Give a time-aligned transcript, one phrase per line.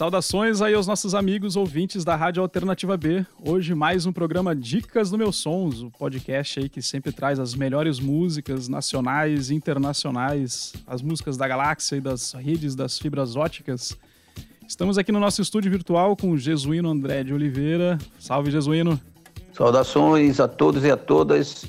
[0.00, 3.22] Saudações aí aos nossos amigos ouvintes da Rádio Alternativa B.
[3.44, 7.54] Hoje mais um programa Dicas do Meus Sons, o podcast aí que sempre traz as
[7.54, 13.94] melhores músicas nacionais e internacionais, as músicas da galáxia e das redes das fibras óticas.
[14.66, 17.98] Estamos aqui no nosso estúdio virtual com o Jesuíno André de Oliveira.
[18.18, 18.98] Salve, Jesuíno!
[19.52, 21.66] Saudações a todos e a todas,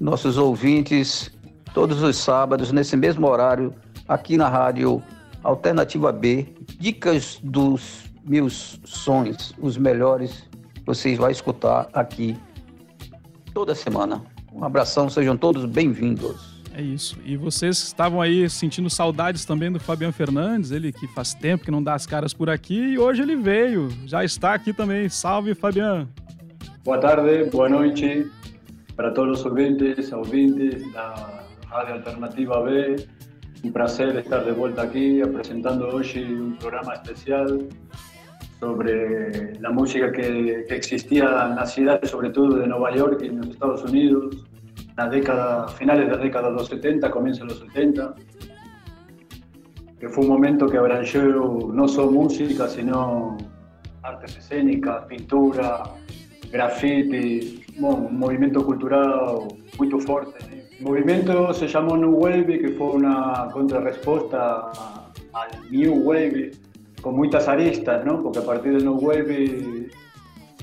[0.00, 1.30] nossos ouvintes,
[1.72, 3.72] todos os sábados, nesse mesmo horário,
[4.08, 5.00] aqui na Rádio
[5.44, 10.44] Alternativa B, dicas dos meus sonhos, os melhores,
[10.86, 12.36] vocês vão escutar aqui
[13.52, 14.22] toda semana.
[14.52, 16.58] Um abração, sejam todos bem-vindos.
[16.74, 17.18] É isso.
[17.24, 21.70] E vocês estavam aí sentindo saudades também do Fabiano Fernandes, ele que faz tempo que
[21.70, 25.08] não dá as caras por aqui e hoje ele veio, já está aqui também.
[25.08, 26.08] Salve, Fabiano.
[26.84, 28.30] Boa tarde, boa noite
[28.94, 32.96] para todos os ouvintes, ouvintes da Rádio Alternativa B.
[33.64, 37.66] Un placer estar de vuelta aquí presentando hoy un programa especial
[38.60, 43.38] sobre la música que, existía en las ciudades, sobre todo de Nueva York y en
[43.38, 44.46] los Estados Unidos,
[44.96, 48.14] la década, finales de la década de los 70, comienzos de los 70,
[49.98, 51.22] que fue un momento que abrangió
[51.72, 53.36] no solo música, sino
[54.02, 55.82] artes escénicas, pintura,
[56.52, 59.48] graffiti, un movimiento cultural
[59.78, 64.70] muy fuerte el movimiento se llamó New Wave, que fue una contrarrespuesta
[65.32, 66.52] al New Wave,
[67.02, 68.22] con muchas aristas, ¿no?
[68.22, 69.88] Porque a partir del New Wave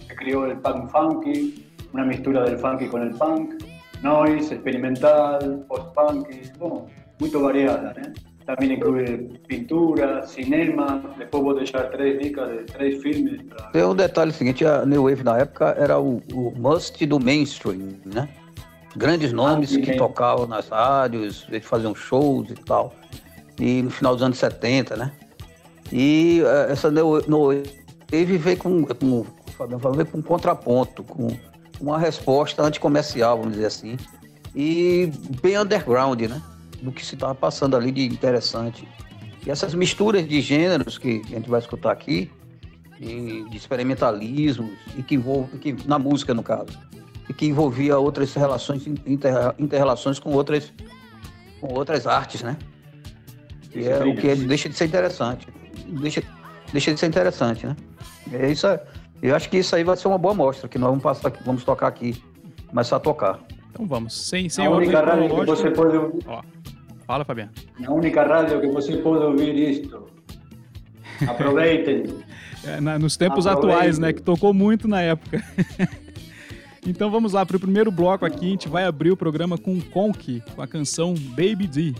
[0.07, 3.55] se creó el punk funky, una mistura del funky con el punk,
[4.03, 6.27] noise, experimental, post-punk,
[6.59, 6.85] bueno,
[7.19, 8.13] muy variada, ¿eh?
[8.45, 9.17] También incluye
[9.47, 13.41] pintura, cinema, después vou deixar três dicas de três filmes.
[13.73, 16.21] Tem um detalhe seguinte, a New Wave na época era o
[16.55, 18.29] must do mainstream, né?
[18.95, 22.93] Grandes nomes que tocavam nas rádios, eles faziam shows e tal.
[23.59, 25.11] E no final dos anos 70, né?
[25.91, 29.25] E uh, essa Wave veio com, com,
[29.57, 31.27] com, veio com um contraponto, com
[31.79, 33.97] uma resposta anticomercial, vamos dizer assim,
[34.55, 35.11] e
[35.41, 36.41] bem underground, né?
[36.81, 38.87] Do que se estava passando ali de interessante.
[39.45, 42.31] E essas misturas de gêneros que a gente vai escutar aqui,
[42.99, 46.77] de experimentalismos, e que envolve, que, na música no caso,
[47.33, 50.71] que envolvia outras relações, inter, interrelações com outras,
[51.59, 52.57] com outras artes, né?
[53.73, 55.47] E é o que deixa de ser interessante.
[55.87, 56.23] Deixa,
[56.71, 57.75] deixa de ser interessante, né?
[58.31, 58.67] É isso,
[59.21, 61.43] eu acho que isso aí vai ser uma boa mostra, que nós vamos passar aqui,
[61.43, 62.21] vamos tocar aqui,
[62.67, 63.39] começar a tocar.
[63.71, 66.23] Então vamos, sem, sem a única rádio que você pode ouvir.
[66.27, 66.41] Ó,
[67.05, 67.51] fala, Fabiano.
[67.85, 70.05] A única rádio que você pode ouvir isto.
[71.27, 72.03] Aproveitem.
[72.63, 73.79] É, na, nos tempos Aproveitem.
[73.79, 74.13] atuais, né?
[74.13, 75.43] Que tocou muito na época.
[76.85, 78.45] Então vamos lá para o primeiro bloco aqui.
[78.45, 81.95] A gente vai abrir o programa com Conk, com a canção Baby D.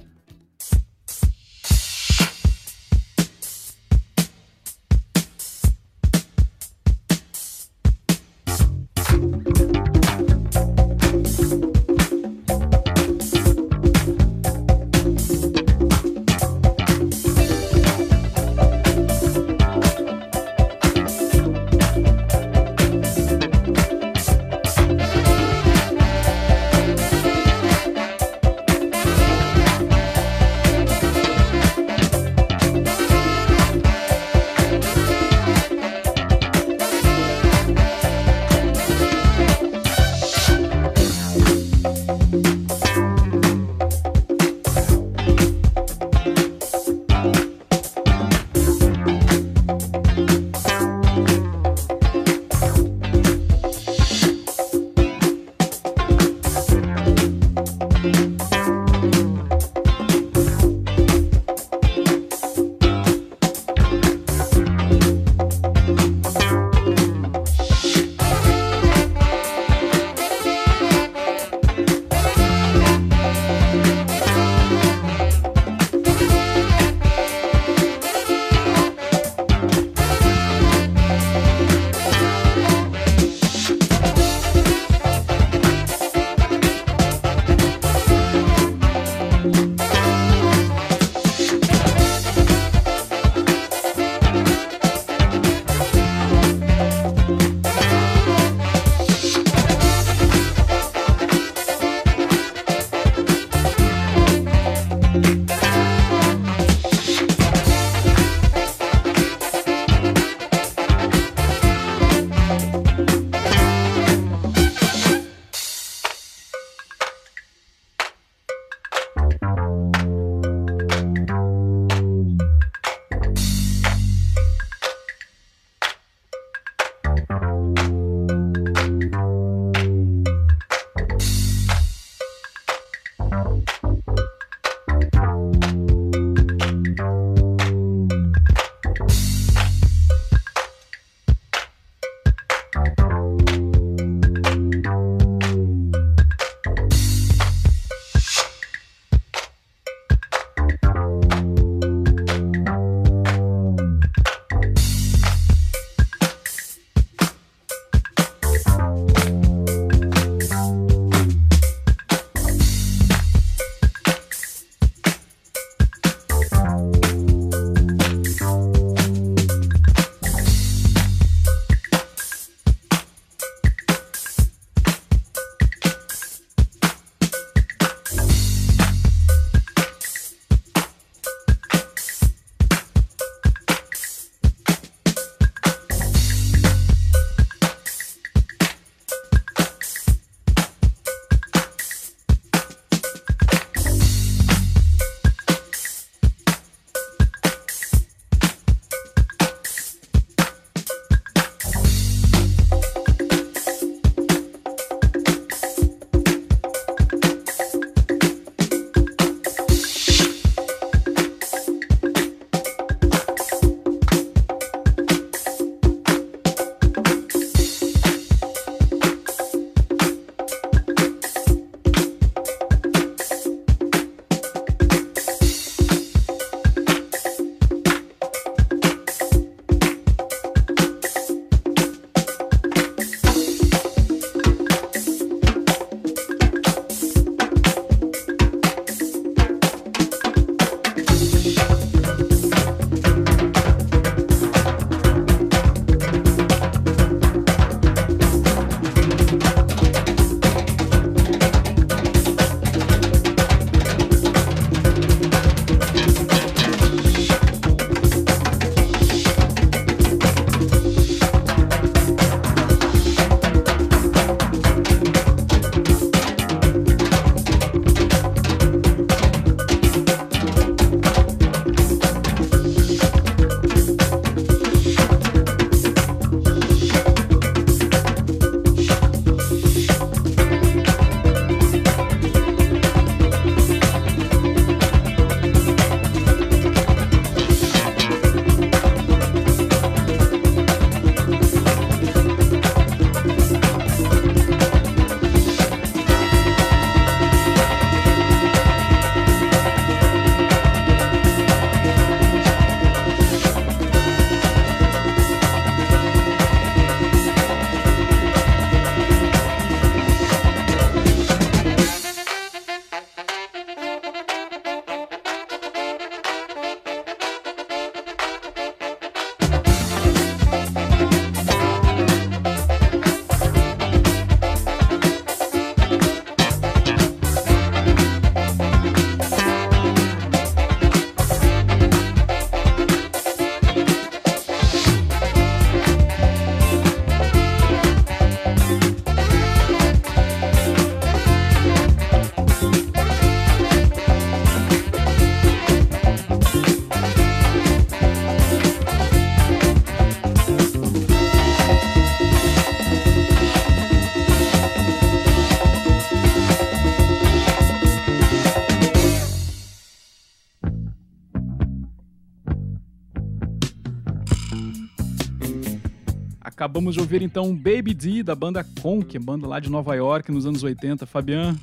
[366.65, 370.47] Acabamos de ouvir então Baby D da banda Conk, banda lá de Nova York nos
[370.47, 371.05] anos 80.
[371.05, 371.55] Fabian,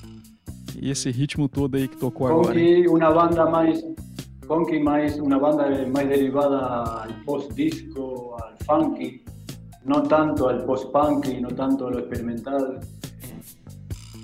[0.80, 2.60] e esse ritmo todo aí que tocou Conky, agora.
[2.60, 2.86] Hein?
[2.86, 3.84] uma banda mais
[4.46, 9.24] Conky mais uma banda mais derivada ao post-disco, ao funk,
[9.84, 12.78] não tanto ao post-punk, não tanto ao experimental.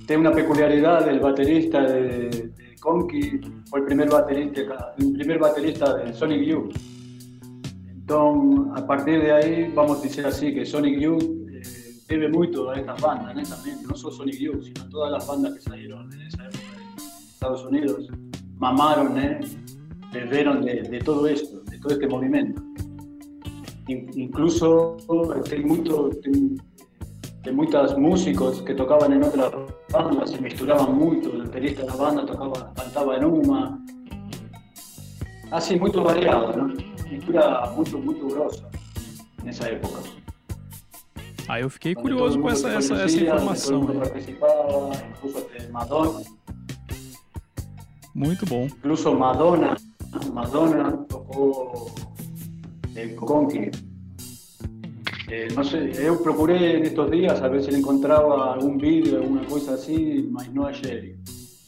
[0.07, 6.05] Tem uma peculiaridade, o baterista de, de Conky foi o primeiro baterista, o primeiro baterista
[6.05, 6.98] de Sonic Youth.
[8.09, 11.61] Então, a partir de aí, vamos dizer assim, que Sonic Youth eh,
[12.09, 15.63] debe muito a estas bandas, netamente, não só Sonic Youth, sino todas as bandas que
[15.63, 16.59] saíram nessa época
[16.97, 18.09] de Estados Unidos,
[18.57, 19.41] mamaron, né?
[20.11, 22.63] beberon de, de todo esto, de todo este movimento.
[23.91, 24.97] In, incluso
[25.47, 26.57] tem, muito, tem,
[27.43, 29.53] tem muitos músicos que tocavam em outras
[29.93, 33.79] bandas, se misturavam muito, o baterista da banda tocava, cantava em uma,
[35.51, 36.77] assim, muito variado, não?
[37.09, 38.69] Pintura muito, muito grossa
[39.43, 40.01] nessa época.
[41.49, 43.83] Ah, eu fiquei curioso com essa, essa, essa informação.
[43.83, 46.23] Incluso até Madonna.
[48.15, 48.67] Muito bom.
[48.67, 49.77] Incluso Madonna,
[50.33, 51.91] Madonna tocou
[52.95, 53.71] eh, Conky.
[55.31, 59.19] Eh, no sé, yo procuré en estos días a ver si le encontraba algún vídeo,
[59.19, 61.17] alguna cosa así, mas no ayer.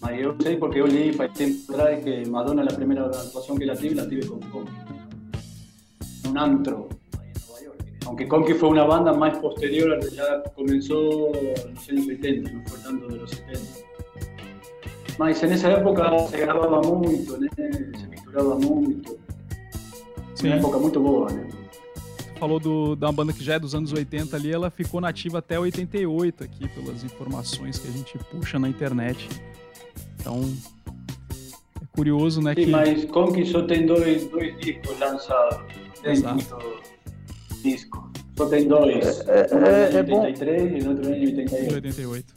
[0.00, 3.66] Mas yo sé porque yo leí para tiempo atrás que Madonna la primera actuación que
[3.66, 4.73] la tive, la tive con Conky.
[6.28, 6.88] Un antro.
[8.07, 12.78] Aunque Conky fue una banda más posterior, ya comenzó en los años 70, no fue
[12.78, 13.61] tanto de los 70.
[15.19, 17.49] Mas en esa época se grababa mucho, né?
[17.57, 19.19] se misturava muito.
[20.35, 20.47] Sim.
[20.47, 21.47] Uma época muito boa, né?
[22.38, 25.61] Falou do, da banda que já é dos anos 80 ali, ela ficou nativa até
[25.61, 29.28] 88 aqui, pelas informações que a gente puxa na internet.
[30.21, 30.41] Então,
[31.81, 32.55] é curioso, né?
[32.55, 32.71] Sim, que...
[32.71, 35.61] mas Conky só tem dois, dois discos lançados.
[36.03, 36.35] Tem Exato.
[36.35, 36.83] muito
[37.62, 38.11] disco.
[38.37, 39.21] Só tem dois.
[39.27, 40.23] É, é, um é em bom.
[40.23, 41.75] 83 e outro em de 88.
[41.75, 42.35] 88.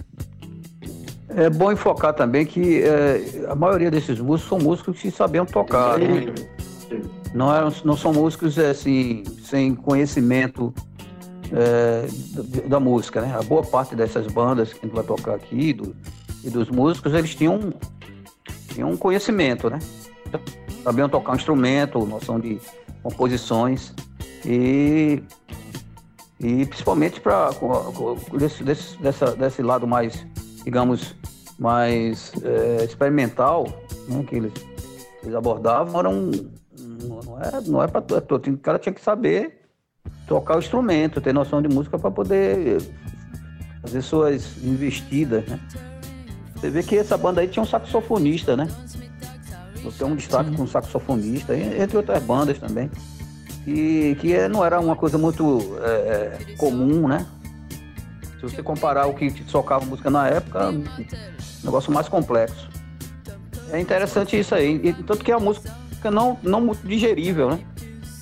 [1.35, 5.97] É bom enfocar também que é, a maioria desses músicos são músicos que sabiam tocar,
[5.97, 6.33] né?
[6.87, 7.01] Sim.
[7.33, 10.71] Não, eram, não são músicos é, assim, sem conhecimento
[11.51, 13.35] é, da, da música, né?
[13.35, 15.95] A boa parte dessas bandas que a gente vai tocar aqui do,
[16.43, 17.73] e dos músicos, eles tinham,
[18.69, 19.79] tinham um conhecimento, né?
[20.83, 22.59] Sabiam tocar um instrumento, noção de
[23.01, 23.93] composições
[24.45, 25.23] e,
[26.39, 27.49] e principalmente para
[28.33, 30.25] desse, desse, dessa, desse lado mais,
[30.63, 31.15] digamos,
[31.57, 33.65] mais é, experimental,
[34.07, 34.23] né?
[34.27, 34.53] Que eles,
[35.23, 36.31] eles abordavam, era um,
[37.25, 38.47] não é, não é para todo.
[38.47, 39.61] O cara tinha que saber
[40.27, 42.81] tocar o instrumento, ter noção de música para poder
[43.81, 45.59] fazer suas investidas, né?
[46.63, 48.69] Você vê que essa banda aí tinha um saxofonista, né?
[49.97, 50.55] Tem um destaque Sim.
[50.55, 52.89] com um saxofonista, entre outras bandas também.
[53.67, 55.89] E que é- não era uma coisa muito é,
[56.49, 57.25] é, comum, né?
[58.39, 60.85] Se você comparar o que tocava música na época, é um
[61.65, 62.69] negócio mais complexo.
[63.69, 64.79] É interessante isso aí.
[64.81, 65.69] E, tanto que a música
[66.09, 67.59] não, não muito digerível, né?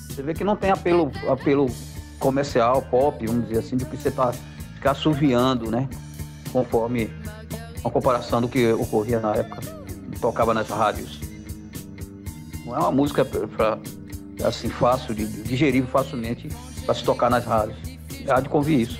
[0.08, 1.66] Você vê que não tem apelo, apelo
[2.18, 4.32] comercial, pop, vamos dizer assim, do que você tá
[4.74, 5.88] ficar assoviando, né?
[6.52, 7.08] Conforme
[7.82, 9.60] uma comparação do que ocorria na época,
[10.20, 11.20] tocava nas rádios.
[12.64, 13.78] Não é uma música para
[14.46, 16.48] assim fácil, de, digerível facilmente
[16.86, 17.76] para se tocar nas rádios.
[18.28, 18.98] Há de convir isso.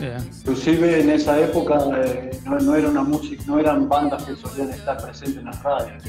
[0.00, 0.16] É.
[0.40, 4.96] Inclusive nessa época eh, no, no era una música, no eran bandas que solían estar
[5.02, 6.02] presentes en las radios.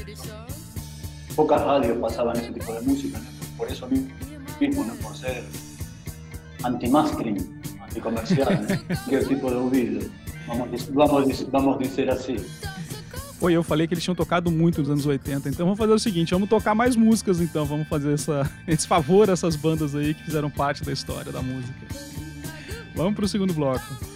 [1.36, 3.56] Pocas radios pasaban ese tipo de música, ¿no?
[3.58, 4.08] por eso mi-
[4.60, 4.94] mismo, ¿no?
[4.94, 5.44] por ser
[6.62, 9.06] anti-mastering, anticomercial, ¿no?
[9.10, 10.00] que tipo de ouvido.
[10.46, 12.36] Vamos dizer assim.
[13.40, 15.98] Oi, eu falei que eles tinham tocado muito nos anos 80, então vamos fazer o
[15.98, 20.14] seguinte, vamos tocar mais músicas então, vamos fazer essa, esse favor a essas bandas aí
[20.14, 21.74] que fizeram parte da história da música.
[22.94, 24.11] Vamos pro segundo bloco.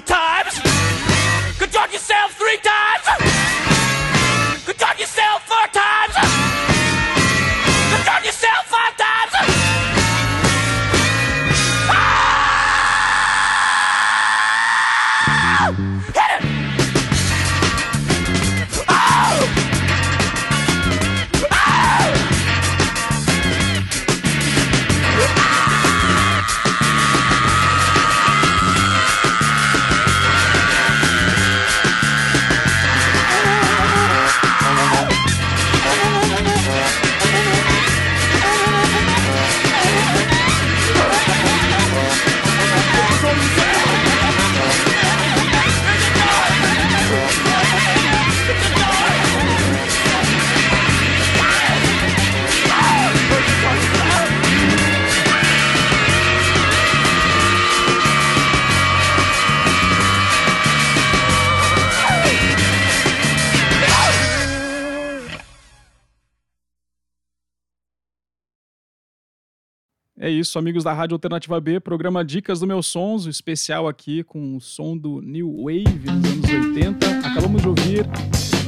[0.00, 0.60] Two times.
[1.58, 3.27] Control yourself three times!
[70.28, 74.56] É isso, amigos da Rádio Alternativa B, programa Dicas do Meus Sons, especial aqui com
[74.56, 77.06] o som do New Wave nos anos 80.
[77.26, 78.06] Acabamos de ouvir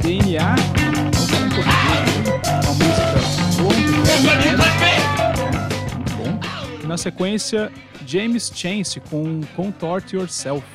[0.00, 2.16] DNA, não fala em português,
[2.64, 3.20] uma música
[3.62, 4.00] longa,
[6.16, 6.40] bom.
[6.82, 7.70] E na sequência,
[8.06, 10.66] James Chance com Contort Yourself.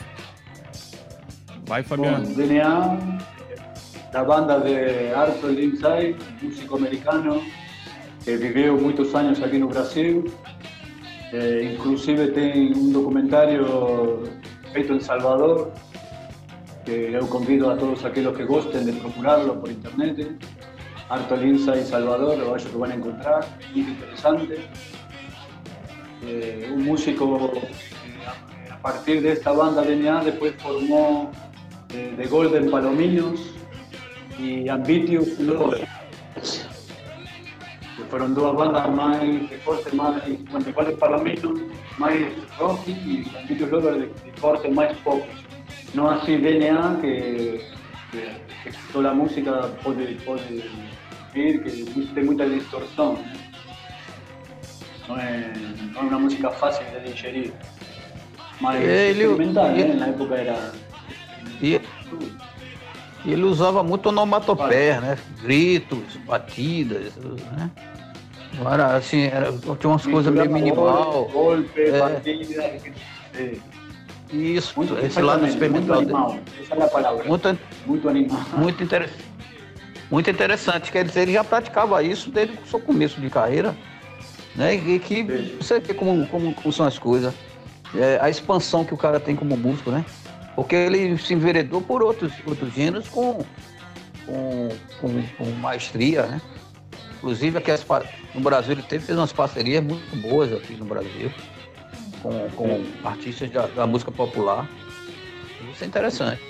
[1.66, 2.28] Vai, Fabiano.
[2.28, 3.20] Con DNA,
[4.14, 7.42] la banda de Arthur Lindsay, músico americano,
[8.24, 10.32] que viveu muitos anos aqui no Brasil.
[11.34, 14.24] Eh, inclusive tem um documentário
[14.72, 15.72] feito em Salvador,
[16.86, 20.38] que eu convido a todos aqueles que gostem de procurarlo por internet.
[21.10, 24.60] Arthur Lindsay Salvador, eu acho que vão encontrar, muito interessante.
[26.24, 31.32] Eh, um músico que a partir desta banda DNA depois formou
[31.94, 33.56] eh, The Golden Palominos
[34.40, 35.88] y Ambitious Lovers,
[38.06, 41.60] que fueron dos bandas más de corte más, bueno, igual de Palominos,
[41.98, 42.12] más
[42.60, 45.22] rock y Ambitious Lovers de, de corte más pop.
[45.94, 47.62] No así DNA, que,
[48.12, 48.20] que,
[48.64, 50.66] que toda la música puede, puede
[51.34, 53.18] ir, que tiene mucha distorsión.
[55.08, 55.16] ¿no?
[55.16, 55.58] No es,
[55.94, 57.54] no es una música fácil de digerir.
[58.60, 59.92] más Ele- experimental, ele- ¿eh?
[59.92, 60.58] En la época era...
[61.62, 61.82] E e
[63.32, 65.18] ele usava muito onomatopeia, né?
[65.42, 67.70] Gritos, batidas, né?
[68.58, 71.26] Não era assim, era, tinha umas coisas meio minimal.
[71.32, 72.00] Golpe, Eh.
[72.00, 72.72] batida,
[73.34, 73.62] sí.
[74.32, 76.18] Isso, Muito, esse lado experimental muito dele.
[76.18, 76.42] animado.
[76.62, 77.24] Esa es la palabra.
[77.26, 78.58] Muito, Muito animado.
[78.58, 79.10] muito, inter...
[80.10, 80.92] muito interessante.
[80.92, 83.76] Quer dizer, ele já praticava isso desde o seu começo de carreira,
[84.56, 84.74] né?
[84.76, 85.24] E que
[85.60, 87.34] você vê como, como, como são as coisas.
[87.96, 90.04] É, a expansão que o cara tem como músico, né?
[90.56, 93.46] Porque ele se enveredou por outros, outros gêneros com,
[94.26, 94.70] com,
[95.02, 96.42] com, com maestria, né?
[97.18, 97.72] Inclusive aqui
[98.34, 101.32] no Brasil ele teve, fez umas parcerias muito boas aqui no Brasil
[102.22, 104.70] com, com artistas da, da música popular.
[105.72, 106.42] Isso é interessante.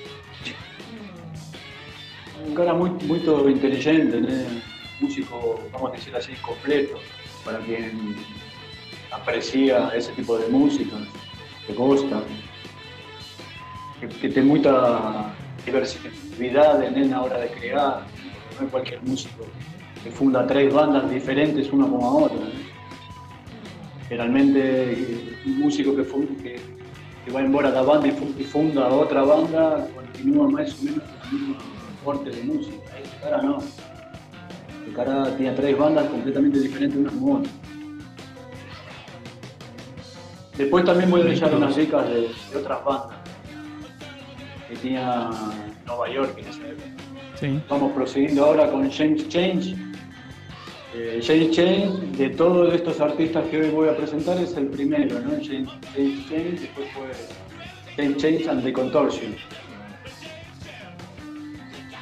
[2.45, 4.75] Un cara muy, muy inteligente, ¿no?
[4.99, 6.99] músico, vamos a decir así, completo,
[7.43, 8.15] para quien
[9.11, 10.95] aprecia ese tipo de música,
[11.65, 12.23] que gusta,
[13.99, 15.33] que, que tiene mucha
[15.65, 18.01] diversidad en la hora de crear,
[18.59, 19.45] no es cualquier músico
[20.03, 22.37] que funda tres bandas diferentes una como a otra.
[22.37, 22.65] ¿no?
[24.07, 26.59] Generalmente un músico que, fun- que,
[27.25, 30.99] que va embora la banda y fu- y funda otra banda continúa más o menos
[31.03, 31.55] con el mismo
[32.03, 32.75] corte de música.
[33.01, 33.57] Este cara no.
[34.85, 37.51] El cara tiene tres bandas completamente diferentes una como otra.
[40.57, 43.14] Después también voy a dejar unas dicas de, de otras bandas
[44.75, 45.29] que tenía
[45.85, 46.87] Nueva York en esa época.
[47.69, 49.75] Vamos prosiguiendo ahora con James Change.
[50.93, 55.19] Eh, James Change, de todos estos artistas que hoy voy a presentar, es el primero,
[55.19, 55.31] ¿no?
[55.31, 57.11] James, James Change, después fue
[57.97, 59.35] James Change and the Contortion.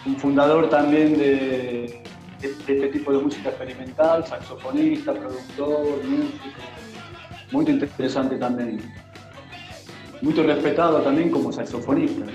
[0.05, 2.03] Un fundador también de,
[2.41, 6.59] de- de este tipo de música experimental, saxofonista, productor, músico.
[7.51, 8.81] Muy interesante también.
[10.21, 12.25] Muy respetado también como saxofonista.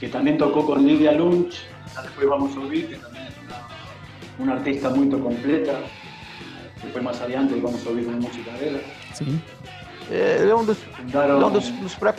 [0.00, 1.60] Que también tocó con Lidia Lunch,
[2.02, 3.56] después vamos a oír, que también es una,
[4.38, 5.80] una artista muy completa,
[6.82, 8.80] después más adelante vamos a oír una música de ella.
[9.12, 9.40] Sim.
[10.10, 12.14] É, Ele é um dos, ele é um dos, dos, pré,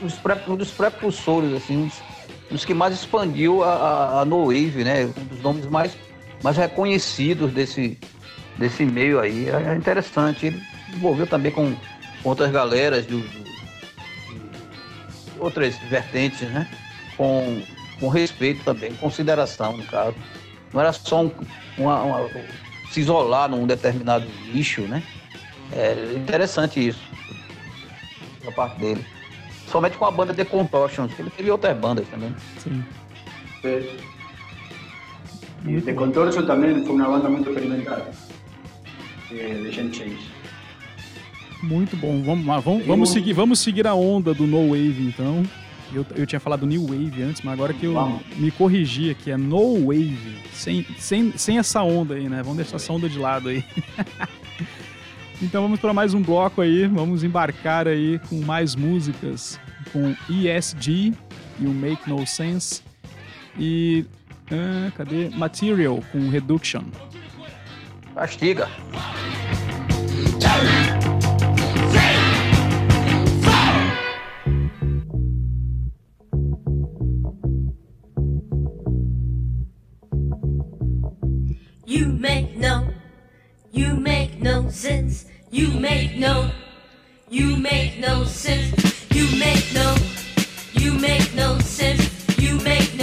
[0.00, 2.02] dos, pré, um dos precursores, assim, um dos,
[2.50, 5.06] dos que mais expandiu a, a, a No Wave, né?
[5.06, 5.96] Um dos nomes mais,
[6.42, 7.98] mais reconhecidos desse,
[8.56, 9.48] desse meio aí.
[9.48, 10.46] É é interessante.
[10.46, 10.62] Ele
[10.94, 11.74] envolveu também com,
[12.22, 16.68] com outras galeras do, do- de outras vertentes, né?
[17.16, 17.62] Com,
[18.00, 20.14] com respeito também, consideração, no caso.
[20.72, 21.30] Não era só um,
[21.78, 22.30] uma- uma-
[22.90, 25.02] se isolar num determinado nicho, né?
[25.72, 27.00] É interessante isso
[28.44, 29.04] da parte dele.
[29.68, 32.34] Somente com a banda The Contortions, que ele teve outras bandas também.
[32.58, 32.84] Sim.
[33.64, 33.96] Eh,
[35.66, 38.04] Y The Contortion también fue una banda muy experimental,
[39.32, 40.18] eh, de Change.
[41.62, 42.22] Muito bom.
[42.22, 45.42] Vamos, lá, vamos, vamos, seguir, vamos seguir a onda do No Wave, então.
[45.94, 48.22] Eu, eu tinha falado New Wave antes, mas agora que eu Vamos.
[48.36, 50.38] me corrigi aqui, é No Wave.
[50.52, 52.42] Sem, sem, sem essa onda aí, né?
[52.42, 53.64] Vamos deixar essa onda de lado aí.
[55.40, 56.86] então vamos para mais um bloco aí.
[56.86, 59.60] Vamos embarcar aí com mais músicas.
[59.92, 61.14] Com ESG
[61.60, 62.82] e o Make No Sense.
[63.58, 64.04] E.
[64.50, 65.30] ah, cadê?
[65.30, 66.82] Material com Reduction.
[68.14, 68.68] Castiga.
[70.64, 71.03] You
[84.84, 85.24] sense.
[85.50, 86.50] You make no,
[87.30, 88.74] you make no sense.
[89.14, 89.96] You make no,
[90.74, 92.04] you make no sense.
[92.38, 92.93] You make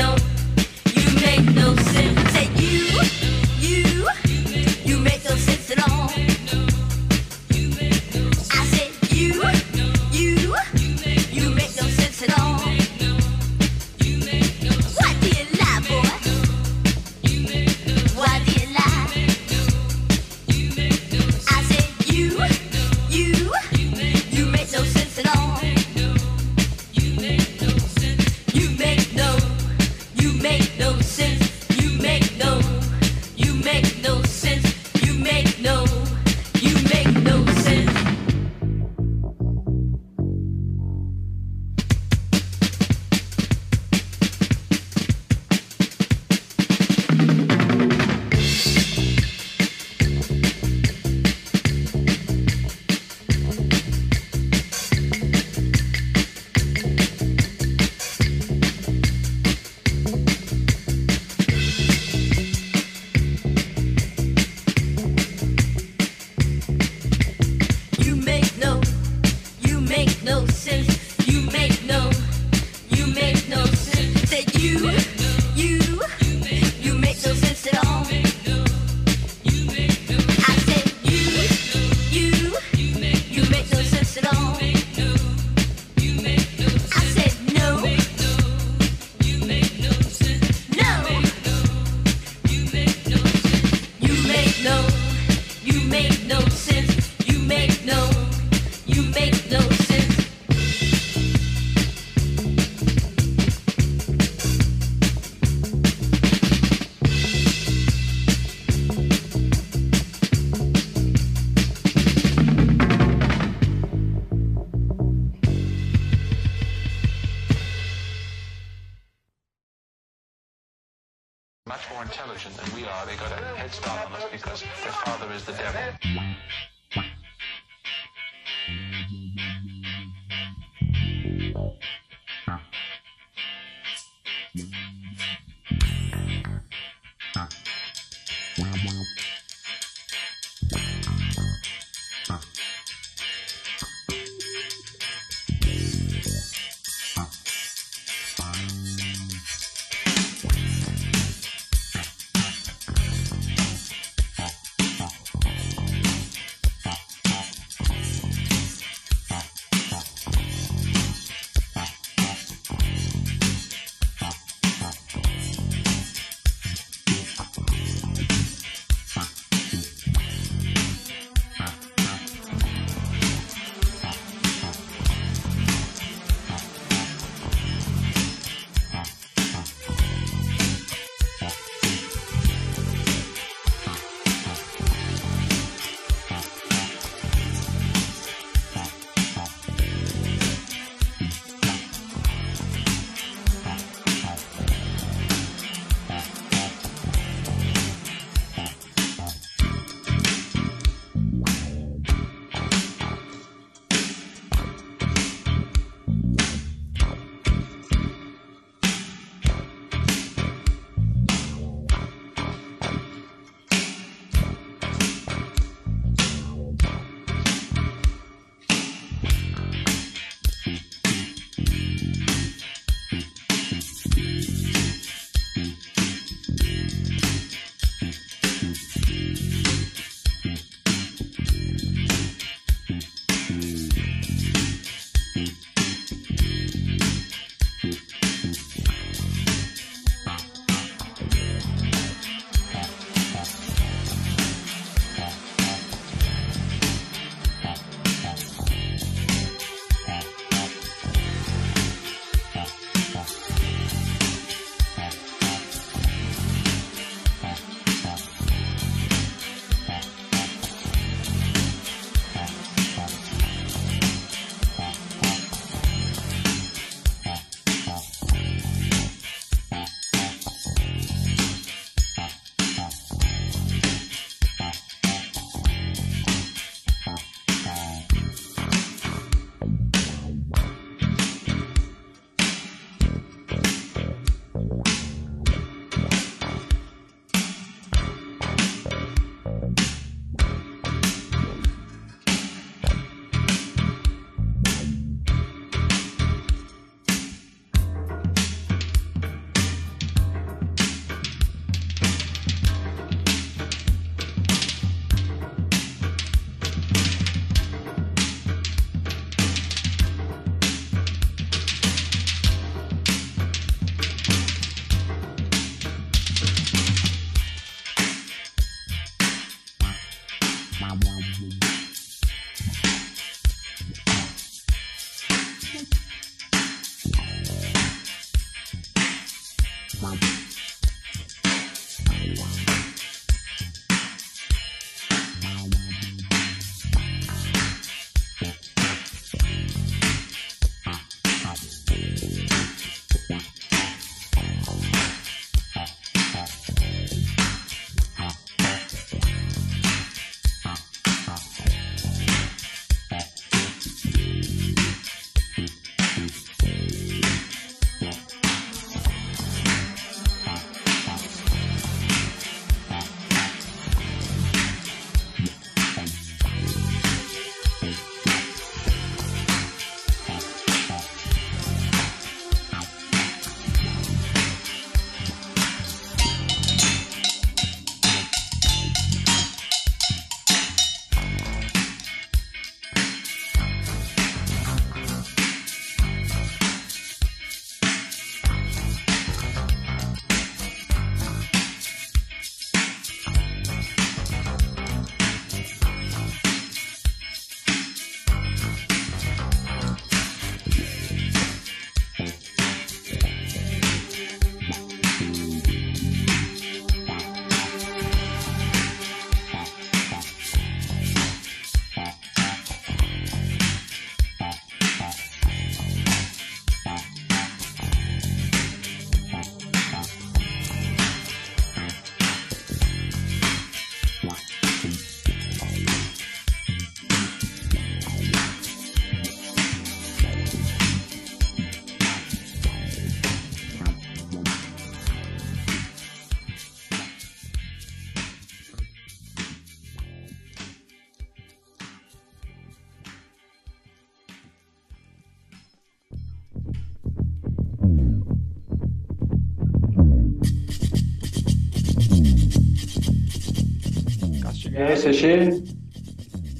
[455.05, 455.63] ESG,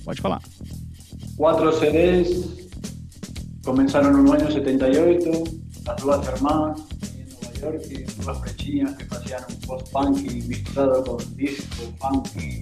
[0.03, 0.41] Pode falar.
[1.37, 2.29] cuatro CDs,
[3.63, 5.43] comenzaron no año 78,
[5.85, 6.81] las dos hermanas
[7.15, 12.61] en Nueva York, y duas pretinhas que hacían un post-punk misturado con disco, funky,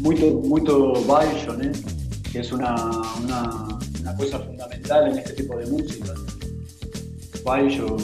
[0.00, 1.72] muito, muito baixo, né?
[2.32, 2.74] que es una,
[3.22, 6.14] una, una cosa fundamental en este tipo de música.
[7.44, 7.96] Baixo,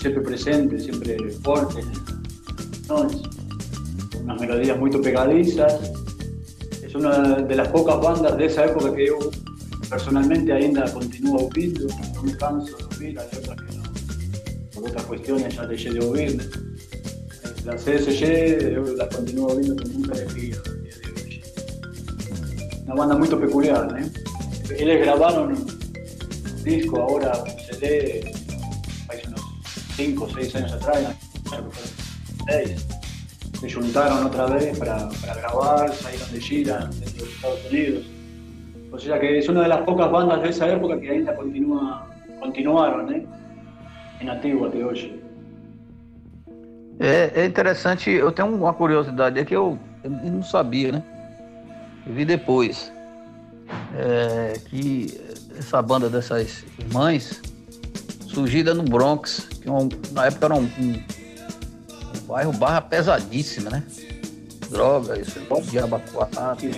[0.00, 1.82] siempre presente, siempre fuerte,
[2.88, 3.06] ¿no?
[3.06, 3.22] Es
[4.30, 5.92] unas melodías muy pegadizas.
[6.82, 9.18] Es una de las pocas bandas de esa época que yo
[9.88, 13.82] personalmente ainda continúo ouvindo, no me canso de oír, hay otras que no,
[14.72, 16.50] por otras cuestiones ya dejé de oír.
[17.64, 20.56] La CSG yo las continúo ouvindo con mucha alegría.
[22.84, 24.10] Una banda muy peculiar, ¿eh?
[24.78, 28.32] Eles grabaron un disco ahora, un CD,
[29.08, 29.40] hace unos
[29.96, 31.16] 5 o 6 años atrás,
[31.48, 32.99] creo que fueron 6.
[33.60, 38.04] Se juntaron otra vez para, para grabar, salieron de gira dentro de Estados Unidos.
[38.92, 42.06] O sea que es una de las pocas bandas de esa época que ainda continúa,
[42.40, 43.26] continuaron, ¿eh?
[44.20, 45.20] En activo até hoje.
[46.98, 51.02] É, é interessante, eu tenho uma curiosidade, é que eu, eu não sabia, né?
[52.06, 52.92] Eu vi depois
[53.96, 55.18] é, que
[55.58, 57.40] essa banda dessas irmãs,
[58.26, 61.02] surgida no Bronx, que é um- na época era um- um
[62.30, 63.82] bairro barra pesadíssima, né?
[64.70, 65.26] Drogas,
[65.70, 66.68] diabo quatro,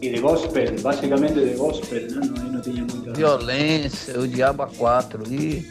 [0.00, 3.12] Y de, gospel, básicamente de gospel, no ahí no tenía mucha...
[3.12, 5.22] violência, o diabo quatro.
[5.32, 5.70] E,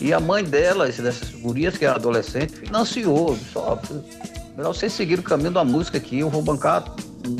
[0.00, 3.38] e a mãe delas, dessas gurias que era adolescente, financiou.
[3.52, 3.80] Só,
[4.56, 6.84] melhor vocês seguirem o caminho da música aqui, eu vou bancar
[7.26, 7.36] um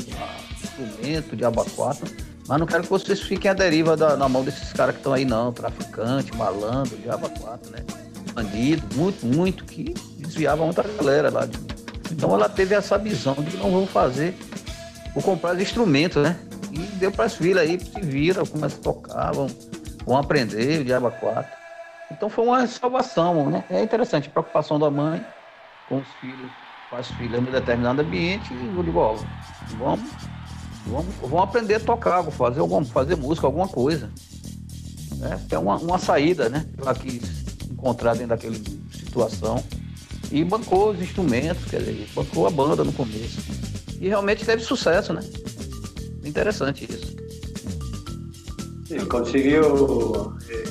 [0.63, 2.09] instrumento, diabo quatro.
[2.47, 5.13] Mas não quero que vocês fiquem à deriva da- na mão desses caras que estão
[5.13, 5.51] aí, não.
[5.51, 7.83] Traficante, malandro, diabo quatro, né?
[8.33, 9.93] Bandido, muito, muito, que
[10.25, 11.47] desviava muita galera lá.
[12.11, 14.37] Então ela teve essa visão de não vou fazer,
[15.13, 16.37] vou comprar os instrumentos, né?
[16.71, 19.47] E deu para as filhas aí, se viram, começam a tocar, vão,
[20.05, 21.51] vão aprender o Diabo 4.
[22.11, 23.63] Então foi uma salvação, né?
[23.69, 25.25] É interessante, a preocupação da mãe
[25.89, 26.51] com os filhos,
[26.89, 29.15] com as filhas em determinado ambiente, e ó,
[29.77, 30.09] vamos,
[30.85, 34.09] vamos, vamos aprender a tocar, vou fazer, alguma, fazer música, alguma coisa.
[35.17, 35.39] Né?
[35.49, 36.65] É uma, uma saída, né?
[36.77, 38.55] Ela quis encontrar dentro daquela
[38.91, 39.63] situação.
[40.31, 43.41] E bancou os instrumentos, quer dizer, bancou a banda no começo.
[43.99, 45.21] E realmente teve sucesso, né?
[46.23, 47.15] Interessante isso.
[48.87, 50.63] Sí, consiguió eh,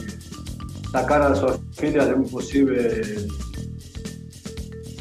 [0.93, 3.03] sacar a sus filhas de un posible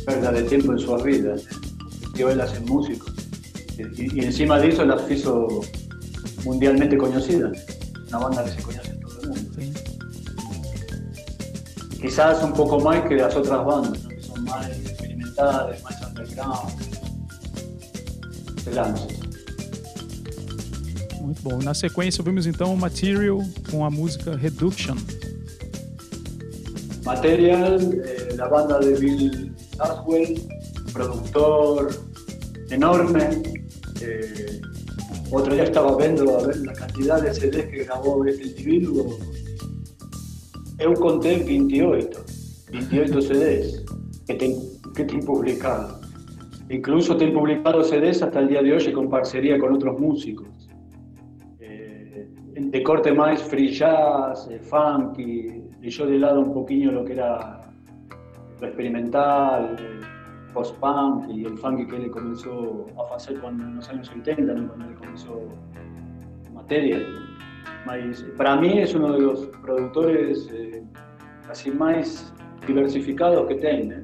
[0.06, 1.44] pérdida de tiempo en sus vidas.
[1.90, 3.14] Convirtió ellas en músicos.
[3.78, 5.62] Y, y encima de eso las hizo
[6.44, 7.52] mundialmente conocidas.
[8.08, 9.52] Una banda que se conoce en todo el mundo.
[9.60, 9.74] Sim.
[12.02, 14.13] Quizás un poco más que las otras bandas, son
[14.44, 16.72] más experimentales, más underground.
[18.64, 19.08] Se lanzan.
[21.22, 21.58] Muito bom.
[21.64, 23.40] Na sequência, ouvimos então Material
[23.72, 24.98] com a música Reduction.
[27.06, 30.40] Material, eh, la banda de Bill Laswell,
[30.92, 31.94] productor
[32.70, 33.42] enorme.
[34.02, 34.62] Eh,
[35.32, 39.18] otro día estaba viendo a ver la cantidad de CDs que grabó este individuo.
[40.80, 42.26] Eu contei 28,
[42.72, 43.83] 28 CDs
[44.26, 44.56] que tem,
[44.96, 46.00] que tem publicado.
[46.70, 50.70] Incluso tem publicado CDs hasta el día de hoy con parcería con otros músicos.
[51.60, 57.14] Eh, de corte más free jazz, eh, funky, dejó de lado un poquillo lo que
[57.14, 57.62] era
[58.60, 60.00] lo experimental, eh,
[60.54, 64.68] post-punk y el funky que él comenzó a hacer cuando, en los años 80, ¿no?
[64.68, 65.42] cuando él comenzó
[66.54, 67.00] materia.
[68.38, 70.82] Para mí es uno de los productores eh,
[71.50, 72.34] así más
[72.66, 74.04] diversificados que tiene.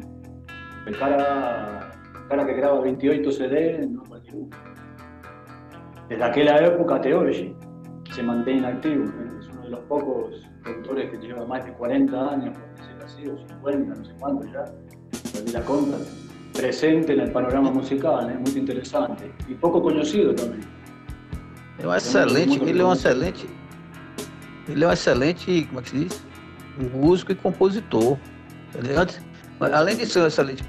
[0.90, 1.92] El cara,
[2.30, 4.58] cara que graba 28 CD, no cualquier uno.
[6.10, 7.56] Desde aquella época hoy
[8.12, 9.04] se mantiene activo.
[9.06, 9.32] ¿eh?
[9.40, 13.28] Es uno de los pocos productores que lleva más de 40 años, por decirlo así,
[13.28, 14.66] o 50, no sé cuánto ya,
[15.32, 15.62] perdí la
[16.60, 20.68] presente en el panorama musical, es muy interesante y poco conocido también.
[21.78, 23.48] É um excelente, ele é um excelente,
[24.68, 26.26] ele é um excelente, como é que se diz?
[26.96, 28.18] Músico e compositor.
[28.98, 29.22] Antes,
[29.60, 30.64] mas além de ser um excelente,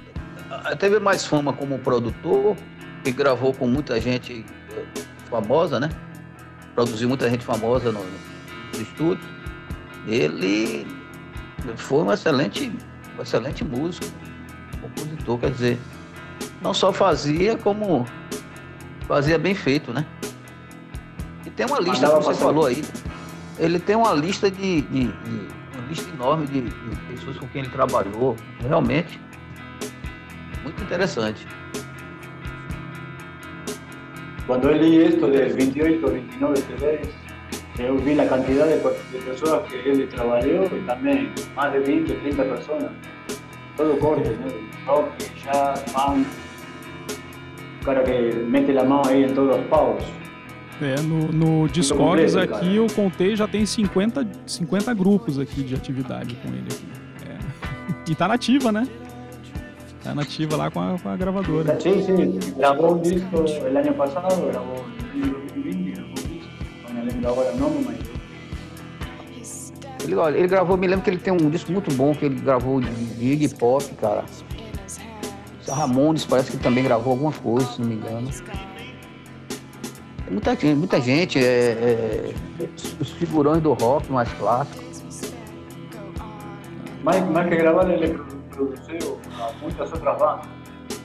[0.78, 2.56] teve mais fama como produtor,
[3.04, 4.44] que gravou com muita gente
[4.76, 4.84] eh,
[5.28, 5.88] famosa, né?
[6.74, 9.24] Produziu muita gente famosa no, no estúdio.
[10.06, 10.86] Ele
[11.76, 12.72] foi um excelente,
[13.18, 14.06] um excelente músico,
[14.80, 15.78] compositor, quer dizer,
[16.62, 18.06] não só fazia, como
[19.06, 20.04] fazia bem feito, né?
[21.44, 22.82] E tem uma lista, como você falou aí,
[23.58, 27.62] ele tem uma lista de, de- de- uma lista enorme de, de pessoas com quem
[27.62, 29.20] ele trabalhou, realmente
[30.62, 31.46] muito interessante.
[34.50, 37.08] cuando él leí esto de 28 o 29 CDs,
[37.78, 38.78] yo vi la cantidad de,
[39.24, 42.90] personas que él trabajó y también más de 20, 30 personas.
[43.76, 44.92] Todo corte, ¿no?
[44.92, 45.06] rock,
[45.44, 46.26] jazz, funk.
[47.78, 50.02] Un cara que mete la mano ahí en todos los pavos.
[50.82, 56.34] É, no, no completo, aqui eu contei, já tem 50, 50 grupos aqui de atividade
[56.42, 56.86] com ele aqui.
[57.24, 57.38] É.
[58.10, 58.88] E tá nativa, né?
[60.02, 61.78] Tá nativa lá com a, com a gravadora.
[61.80, 63.44] Sí, sí, grabó un disco
[63.76, 64.84] año pasado, grabó
[65.14, 66.92] el año 2020, grabó un disco.
[66.94, 68.10] Me lembro ahora el nombre, mas
[70.02, 72.40] Ele, olha, ele gravou, me lembro que ele tem um disco muito bom que ele
[72.40, 72.88] gravou de,
[73.22, 74.24] Iggy Pop, cara.
[75.68, 78.30] Ramones parece que ele também gravou alguma coisa, se não me engano.
[80.30, 82.34] Muita gente, muita gente é, é,
[82.98, 84.90] os figurões do rock mais clássicos.
[87.02, 87.86] más, más que grabar,
[88.62, 90.48] a muchas otras bandas.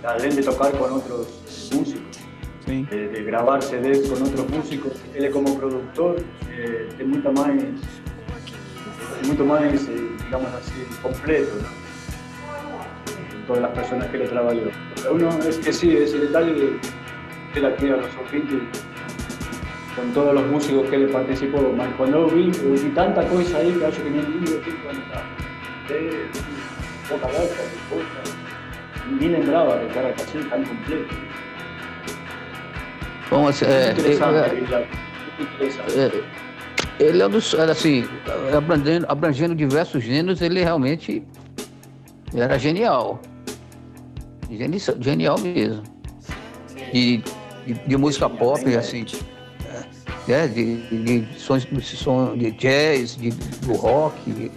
[0.04, 1.28] Além de tocar con otros
[1.74, 2.20] músicos,
[2.68, 6.18] de, de grabar CDs con otros músicos, él como productor
[6.50, 7.50] eh, es mucho más,
[9.22, 11.86] es mucho más, eh, digamos así, completo, ¿no?
[13.48, 14.58] Todas las personas que le trabajó.
[15.12, 16.80] Uno es que sí, ese detalle de
[17.54, 18.10] que él aquí a los
[19.96, 21.72] con todos los músicos que él participó.
[21.76, 25.24] Mas cuando vi, vi tanta cosa ahí que acho que qué cuenta.
[25.88, 26.55] De
[27.10, 28.36] boca aberta, de cosas.
[29.20, 31.16] Ni lembraba de cara así tan completo.
[33.30, 33.94] Bom, assim, é, é.
[33.94, 36.00] Muito interessante.
[36.00, 38.06] é, ele é um dos, era assim,
[38.56, 41.24] abrangendo, abrangendo diversos gêneros, ele realmente
[42.34, 43.20] era genial.
[44.50, 45.84] Geni- Genial mesmo.
[46.94, 47.22] E
[47.66, 49.06] de, de música pop, assim,
[50.30, 54.52] é, de, de, de sons de, som de jazz, de, do rock,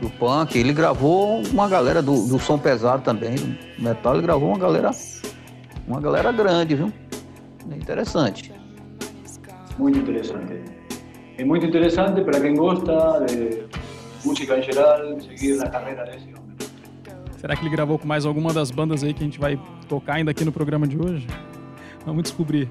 [0.00, 0.58] do punk.
[0.58, 4.90] Ele gravou uma galera do, do som pesado também, do metal, ele gravou uma galera,
[5.86, 6.92] uma galera grande, viu?
[7.70, 8.52] É interessante.
[9.78, 10.60] Muy interesante.
[11.38, 13.66] Es muy interesante para quien gusta de
[14.24, 16.40] música en general, seguir la carrera de ese hombre.
[17.38, 20.16] Será que ele gravou com mais alguma das bandas aí que a gente vai tocar
[20.16, 21.26] ainda aqui no programa de hoje?
[22.04, 22.68] Vamos descobrir.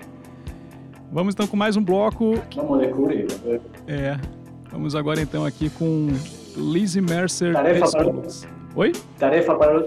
[1.11, 2.35] Vamos então com mais um bloco.
[2.55, 3.25] Vamos a descubrir.
[3.87, 4.15] É.
[4.71, 6.09] Vamos agora então aqui com
[6.55, 8.13] Lizzie Mercer Tarefa para-.
[8.75, 8.91] Oi?
[9.17, 9.85] Tarefa para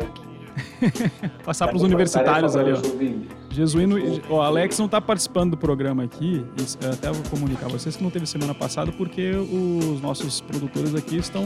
[1.44, 3.52] Passar para os universitários para ali, ó.
[3.52, 3.96] Jesuíno,
[4.30, 6.44] ó, Alex não tá participando do programa aqui,
[6.92, 11.16] até vou comunicar a vocês que não teve semana passada porque os nossos produtores aqui
[11.18, 11.44] estão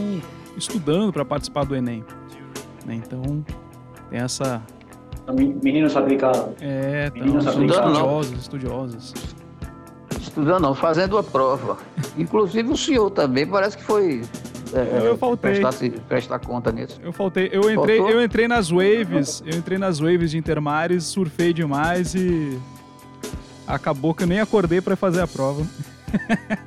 [0.57, 2.05] estudando para participar do Enem.
[2.85, 2.95] né?
[2.95, 3.45] Então,
[4.09, 4.63] tem essa.
[5.63, 6.55] Meninos aplicados.
[6.61, 7.91] É, Meninos aplicados.
[7.91, 9.15] estudiosos, estudiosos.
[10.21, 11.77] Estudando não, fazendo a prova.
[12.17, 14.23] Inclusive o senhor também parece que foi
[14.75, 15.61] é, Eu faltei.
[15.61, 17.01] prestar, prestar conta nisso.
[17.03, 18.11] Eu faltei, eu entrei, Faltou?
[18.15, 22.59] eu entrei nas waves, eu entrei nas waves de Intermares, surfei demais e
[23.67, 25.65] acabou que eu nem acordei para fazer a prova.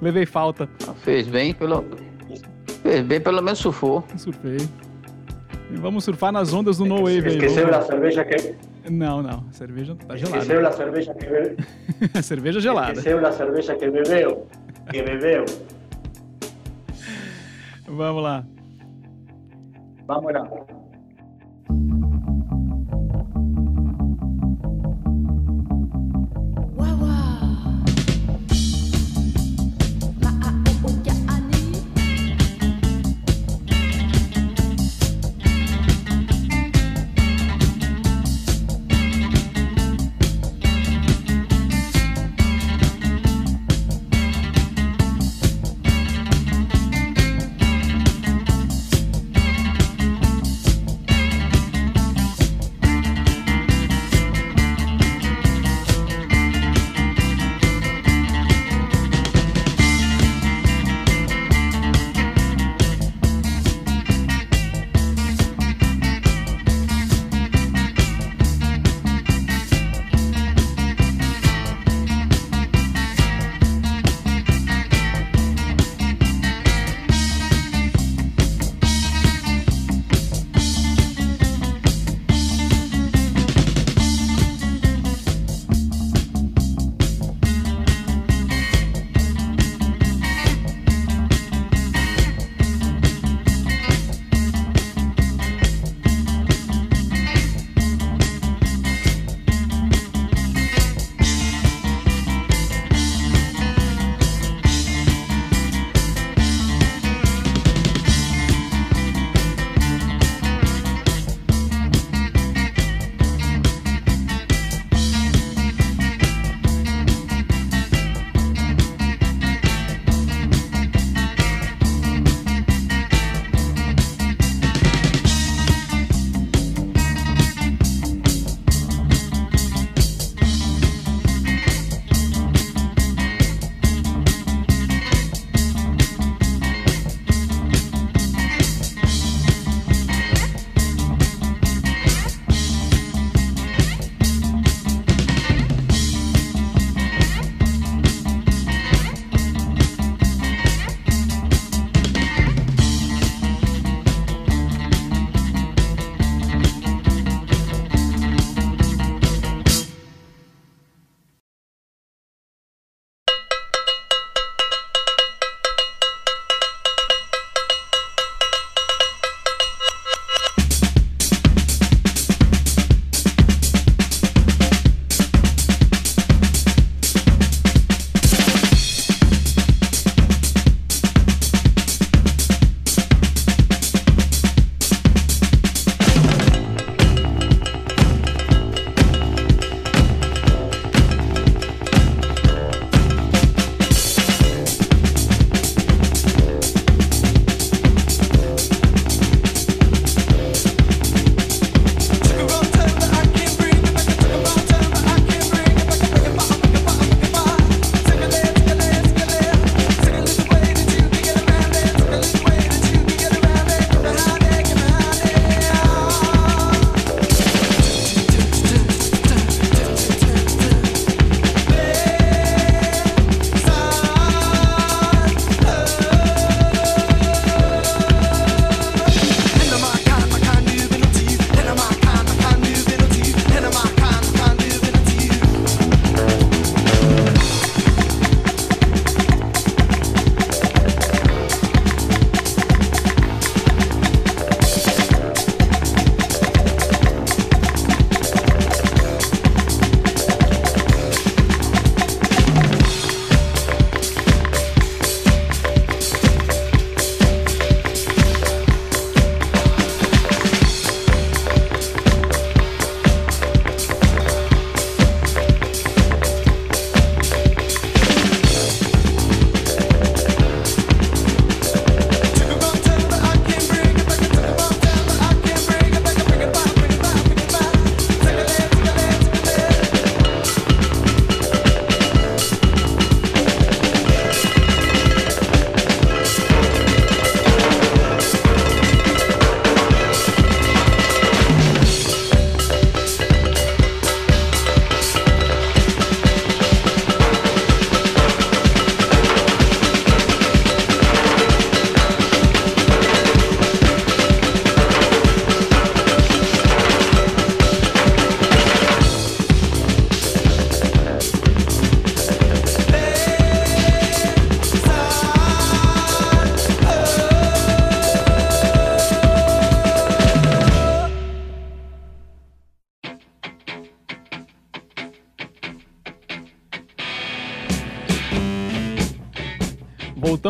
[0.00, 0.68] Levei falta,
[1.02, 1.84] Fez bem, pelo,
[2.82, 4.04] fez bem, pelo menos surfou.
[4.16, 4.58] surfei.
[5.70, 7.34] E vamos surfar nas ondas do No Wave aí.
[7.36, 8.54] Esqueceu la cerveja que,
[8.90, 10.60] Não, não, cerveja tá esqueceu gelada.
[10.62, 11.56] la cerveja que bebeu.
[12.22, 12.92] cerveja gelada.
[12.92, 14.46] Esqueceu la cerveja que bebeu.
[14.90, 15.44] Que bebeu.
[17.94, 18.44] Vamos lá.
[20.06, 20.83] Vamos lá.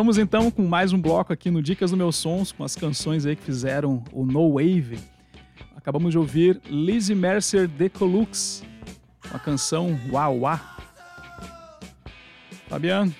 [0.05, 3.25] Voltamos então com mais um bloco aqui no Dicas do Meus Sons, com as canções
[3.25, 4.99] aí que fizeram o No Wave.
[5.75, 8.61] Acabamos de ouvir Lizzie Mercer Decolux,
[9.33, 10.59] a canção Uau Uau.
[12.67, 13.11] Fabiano,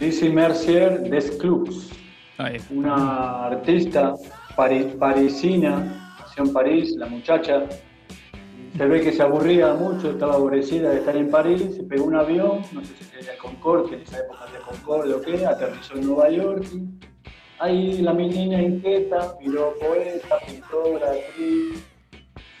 [0.00, 1.90] Lizzie Mercier Desclux,
[2.36, 2.60] aí.
[2.68, 2.94] una
[3.46, 4.16] artista
[4.56, 7.68] pari- parisina, nació en París, la muchacha.
[8.76, 12.16] Se ve que se aburría mucho, estaba aborrecida de estar en París, se pegó un
[12.16, 16.06] avión, no sé si sería Concorde, en esa época había Concorde o qué, aterrizó en
[16.06, 16.64] Nueva York.
[17.58, 21.84] ahí la menina inquieta, miró poeta, pintora, actriz,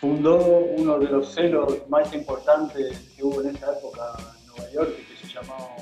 [0.00, 0.36] fundó
[0.76, 4.02] uno de los celos más importantes que hubo en esa época
[4.38, 5.76] en Nueva York, que se llamó,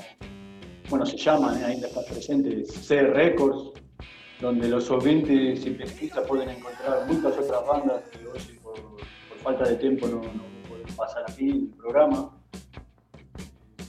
[0.89, 3.73] bueno, se llama, eh, ainda está presente, C Records,
[4.39, 8.79] donde los oyentes y pesquisas pueden encontrar muchas otras bandas que hoy por
[9.41, 12.31] falta de tiempo no, no pueden pasar aquí el programa.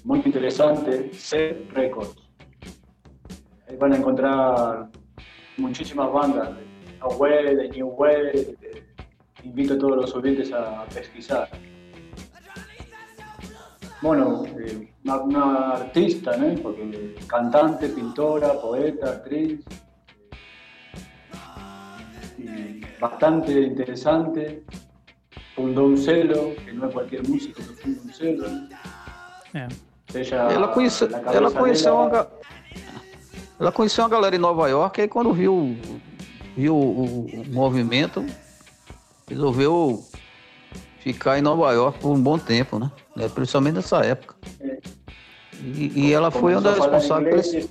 [0.05, 2.28] Muy interesante, C Records.
[3.68, 4.88] Ahí van a encontrar
[5.57, 8.57] muchísimas bandas de No de New Way.
[9.44, 11.48] invito a todos los oyentes a pesquisar.
[14.00, 16.61] Bueno, eh, una, artista, ¿no?
[16.61, 19.64] Porque cantante, pintora, poeta, actriz.
[23.00, 24.62] bastante interesante.
[25.55, 28.48] Fundó un celo, que no es cualquier músico que funda un celo.
[28.48, 28.68] ¿no?
[29.55, 29.68] É.
[30.14, 32.28] Ella, Ela conheceu, la ela conheceu dela- uma,
[33.61, 35.76] ela conheceu uma galera em Nova York e aí quando viu,
[36.57, 38.24] viu o, o movimento,
[39.28, 40.05] resolveu
[41.00, 42.90] ficar em Nova York por um bom tempo, né?
[43.18, 44.34] É, Principalmente nessa época.
[45.62, 47.70] E, e ela foi uma das responsáveis por inglés esse,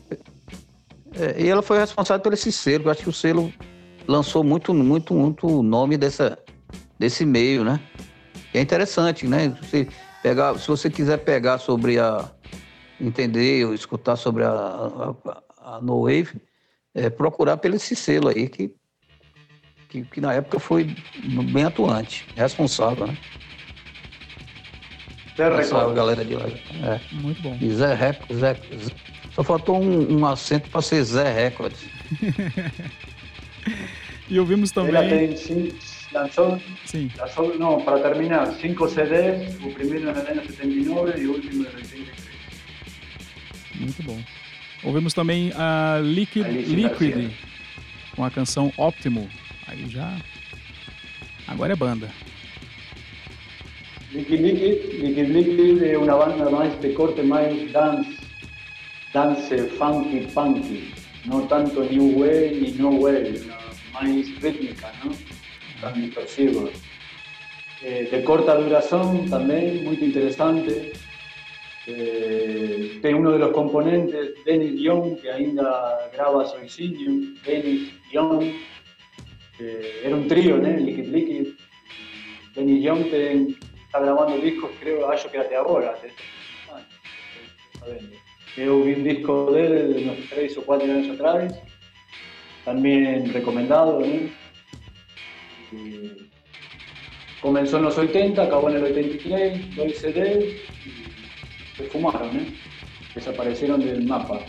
[1.23, 2.85] é, e ela foi responsável por esse selo.
[2.85, 3.51] Eu acho que o selo
[4.07, 6.39] lançou muito, muito, muito nome dessa,
[7.01, 7.79] desse meio, né?
[8.53, 9.49] E é interessante, né?
[9.59, 9.87] Você
[10.21, 12.29] pegar, se você quiser pegar sobre a
[12.99, 16.39] entender ou escutar sobre a, a, a No Wave,
[16.93, 18.71] é, procurar pelo esse selo aí que,
[19.89, 20.83] que, que na época foi
[21.51, 23.17] bem atuante, responsável, né?
[25.35, 25.95] Essa Records.
[25.95, 26.45] galera de lá.
[26.45, 26.99] É.
[27.11, 27.57] Muito bom.
[27.59, 28.55] E Zé Records, Zé,
[29.33, 31.79] só faltou um, um acento para ser Zé Records.
[34.29, 35.09] E ouvimos também.
[35.09, 35.77] tem cin-
[36.11, 37.09] lanzó, Sim.
[37.17, 41.63] lanzó, no, para terminar, cinco CDs, o primero en el año 79 y el último
[41.63, 42.29] en el 83.
[43.79, 44.21] Muito bom.
[44.83, 47.31] Ouvimos também a Liquid Alice Liquid Garcia.
[48.15, 49.29] com a canção Optimo.
[49.67, 50.17] Aí já.
[51.47, 52.09] Agora é banda.
[54.11, 58.17] Liquid Liquid, Liquid Liquid es una banda más de corte más dance,
[59.13, 60.93] dance funky funky,
[61.25, 63.41] no tanto new wave ni no wave,
[63.93, 65.11] más rítmica, ¿no?
[65.81, 66.69] Tan distorsivo.
[67.83, 70.93] Eh, de corta duración también, muy interesante.
[71.87, 78.43] Eh, de uno de los componentes, Dennis Young, que ainda graba Soicinho, Dennis Young,
[79.59, 80.69] eh, era un trío, ¿no?
[80.69, 81.47] Liquid Liquid.
[82.83, 85.89] Young ten- está grabando discos, creo, acho que agora.
[85.91, 86.13] até-
[86.71, 86.81] ah,
[87.73, 88.15] está vendo.
[88.57, 91.57] Eu vi un disco dele de unos 3 o 4 años atrás,
[92.65, 94.40] también recomendado, ¿no?
[97.41, 100.45] Comenzó en los 80, acabó en el 83, dois CDs
[100.85, 102.53] y se fumaron, ¿eh?
[103.15, 104.39] desaparecieron del mapa.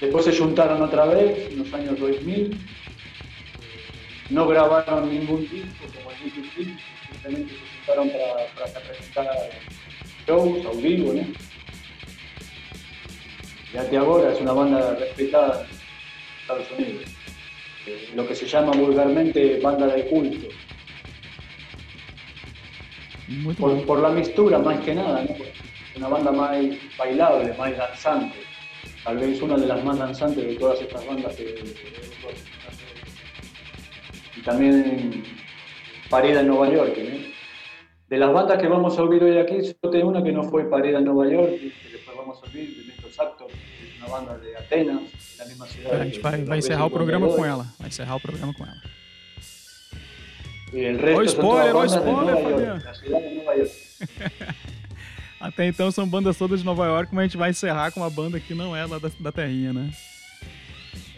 [0.00, 2.58] Después se juntaron otra vez en los años 2000,
[4.30, 6.74] no grabaron ningún disco como el Liquid,
[7.10, 9.26] simplemente se juntaron para, para presentar
[10.26, 11.14] shows ao vivo.
[13.72, 17.04] Y hasta ahora es una banda respetada en Estados Unidos.
[17.86, 20.48] Eh, Lo que se llama vulgarmente banda de culto.
[23.58, 25.34] Por, por la mistura más que nada, ¿no?
[25.96, 26.56] Una banda más
[26.98, 28.36] bailable, más danzante.
[29.02, 31.54] Tal vez una de las más danzantes de todas estas bandas que,
[34.36, 35.24] y también
[36.10, 37.36] parida en Nueva York, ¿no?
[38.08, 40.70] De las bandas que vamos a oír hoy aquí, solo tengo una que no fue
[40.70, 44.06] parida en Nueva York, que después vamos a oír, de Metro Actors, que es una
[44.08, 45.02] banda de Atenas,
[46.00, 47.66] A gente vai, vai encerrar o programa com ela.
[47.78, 48.76] Vai encerrar o programa com ela.
[51.14, 53.76] Ó, son spoiler, bandas de spoiler, York.
[55.40, 58.10] Até então são bandas todas de Nova York, mas a gente vai encerrar com uma
[58.10, 59.90] banda que não é lá da, da terrinha, né?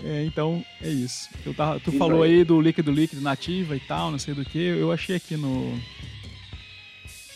[0.05, 1.29] É, então, é isso.
[1.45, 4.45] Eu tava- tu Isso falou aí do líquido líquido nativa e tal, não sei do
[4.45, 4.59] que.
[4.59, 5.77] Eu achei aqui no.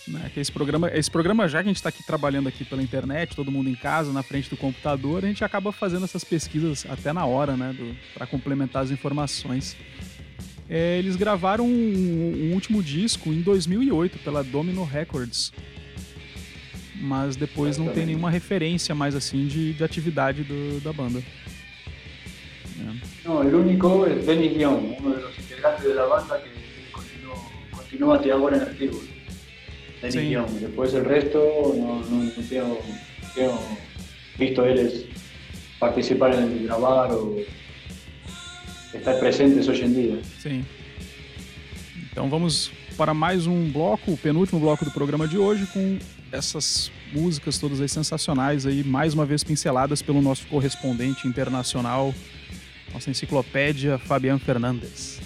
[0.09, 0.31] Né?
[0.33, 2.83] Que é esse programa, esse programa, já que a gente está aqui trabalhando aqui pela
[2.83, 6.85] internet, todo mundo em casa, na frente do computador, a gente acaba fazendo essas pesquisas
[6.89, 7.75] até na hora, né?
[8.15, 9.77] Para complementar as informações.
[10.69, 15.53] É, eles gravaram um, um, último disco em 2008 pela Domino Records.
[17.01, 21.23] Mas depois não tem nenhuma referência mais assim de, de atividade do, da banda.
[22.79, 23.29] É.
[23.29, 28.57] Não, o único é Benny Young, um dos integrantes da banda que continua, até agora
[28.57, 29.12] em arquivos
[30.03, 30.19] de sí.
[30.29, 30.47] guión.
[30.61, 31.39] Después el resto
[31.77, 32.81] no, no, no tengo,
[33.35, 33.59] tengo,
[34.39, 35.05] visto eles
[35.79, 37.37] participar en el grabar o
[38.93, 40.19] estar presentes hoje em dia.
[40.39, 40.65] Sim.
[42.11, 45.99] Então vamos para mais um bloco, o penúltimo bloco do programa de hoje, com
[46.31, 52.15] essas músicas todas aí sensacionais aí, mais uma vez pinceladas pelo nosso correspondente internacional,
[52.93, 55.22] nossa enciclopédia Fabian Fernandes.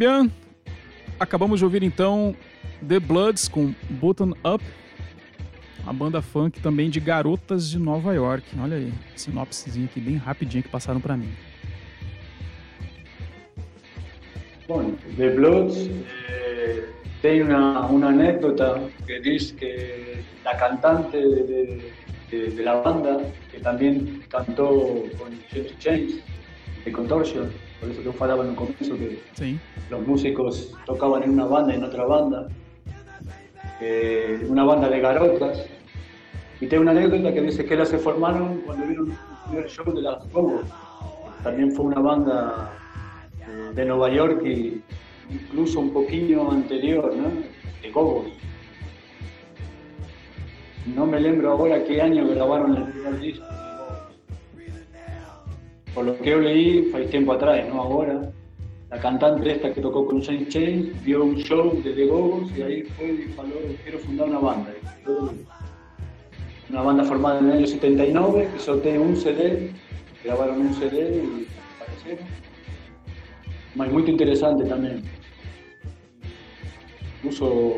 [0.00, 0.30] Fabian,
[1.18, 2.34] acabamos de ouvir então
[2.88, 4.64] The Bloods com Button Up,
[5.86, 8.46] a banda funk também de garotas de Nova York.
[8.58, 11.28] Olha aí, sinopsezinha aqui bem rapidinha que passaram pra mim.
[14.66, 15.90] Bueno, The Bloods
[16.30, 16.88] eh,
[17.20, 21.42] tem una, una anécdota que dice que la cantante de,
[22.30, 23.20] de- de- la banda,
[23.52, 26.14] que también cantó con James James
[26.86, 29.18] de Contortion, por eso que falaba no comienzo que
[29.88, 32.48] los músicos tocaban en una banda y en otra banda,
[33.80, 35.66] eh, una banda de garotas.
[36.60, 39.16] Y tengo una anécdota que dice que ellas se formaron cuando vieron el
[39.48, 40.66] primer show de las Gogos.
[41.42, 42.70] También fue una banda
[43.40, 44.82] eh, de Nueva York y
[45.30, 47.30] incluso un poquillo anterior, ¿no?
[47.80, 48.26] De Gogos.
[50.94, 53.46] No me lembro ahora qué año grabaron el primer disco.
[55.94, 58.32] Por lo que yo leí, fue tiempo atrás, no ahora.
[58.90, 62.62] La cantante esta que tocó con Saint Chains vio un show de The Gogos y
[62.62, 64.70] ahí fue y faló, quiero fundar una banda.
[66.68, 69.72] Una banda formada en el año 79, que tiene un CD,
[70.24, 72.26] grabaron un CD y aparecieron.
[73.74, 75.02] Muy interesante también.
[77.16, 77.76] Incluso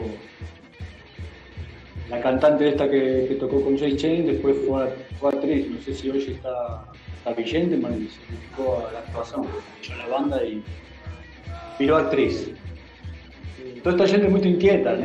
[2.13, 5.95] la cantante esta que, que tocó con Jay Chain después fue, fue actriz, no sé
[5.95, 6.92] si hoy está,
[7.25, 9.47] pero se dedicó a la actuación,
[9.97, 10.63] la banda y
[11.79, 12.51] viró actriz.
[13.83, 14.97] Toda esta gente muy inquieta.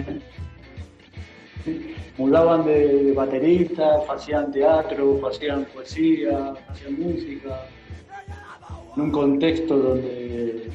[2.17, 7.67] Mudaban de, de baterista, hacían teatro, hacían poesía, hacían música,
[8.95, 10.71] en un contexto donde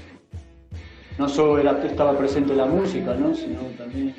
[1.18, 3.34] no solo era, estaba presente la música, ¿no?
[3.34, 4.14] sino también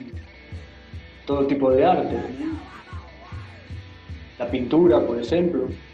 [1.26, 2.18] todo tipo de arte.
[4.38, 5.93] La pintura, por ejemplo, eh,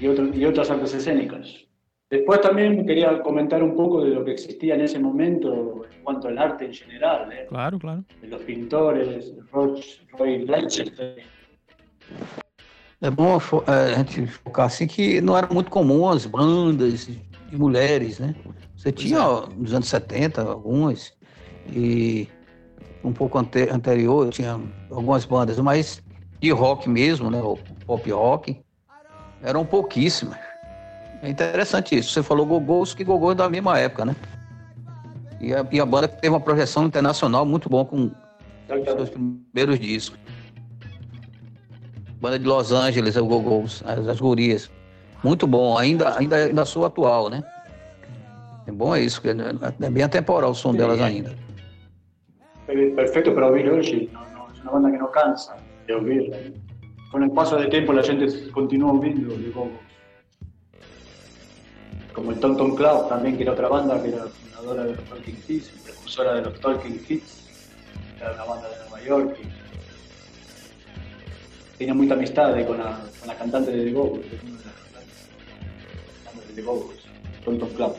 [0.00, 1.66] y, otro- y otras artes escénicas.
[2.10, 6.28] Después también quería comentar un poco de lo que existía en ese momento en cuanto
[6.28, 7.46] al arte en general, ¿eh?
[7.48, 8.04] Claro, claro.
[8.20, 9.80] de los pintores, Roch,
[10.18, 11.16] Roy Leicester,
[13.02, 17.56] É bom é, a gente focar assim que não era muito comum as bandas de
[17.56, 18.34] mulheres, né?
[18.76, 21.16] Você tinha ó, nos anos 70 algumas,
[21.72, 22.28] e
[23.02, 26.02] um pouco ante- anterior tinha algumas bandas, mas
[26.40, 27.40] de rock mesmo, né?
[27.42, 28.60] O pop rock,
[29.42, 30.38] eram pouquíssimas.
[31.22, 32.10] É interessante isso.
[32.10, 34.16] Você falou Gogos, que Gogos é da mesma época, né?
[35.40, 39.78] E a, e a banda teve uma projeção internacional muito bom com os seus primeiros
[39.78, 40.18] discos.
[42.20, 44.70] Banda de Los Angeles, o Gogos, as, as gurias.
[45.22, 47.42] Muito bom, ainda, ainda, ainda sou atual, né?
[48.66, 51.34] É bom é isso, é bem atemporal o som delas ainda.
[52.66, 56.36] Per- perfecto para no, no, es una banda que no cansa de oírla.
[56.36, 56.69] ¿no?
[57.10, 59.72] Con el paso del tiempo la gente continúa de Gogos.
[62.12, 65.38] Como el Tom Club también, que era otra banda, que era fundadora de los Talking
[65.48, 67.68] Heads, precursora de los Talking Heads,
[68.20, 69.38] era una banda de Nueva York.
[69.40, 69.60] y
[71.78, 74.74] tenía mucha amistad con la, con la cantante de The que una de las
[76.24, 76.96] cantantes de The Gogos,
[77.42, 77.96] Tom Tom Club.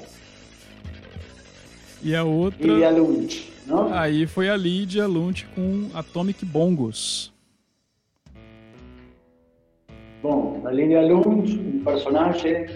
[2.04, 2.66] E a outra.
[2.66, 3.94] Lidia Lunch, ¿no?
[3.94, 7.32] Aí foi a Lydia Lunt com Atomic Bongos.
[10.22, 12.68] Bueno, la Lidia Lunch, un personaje,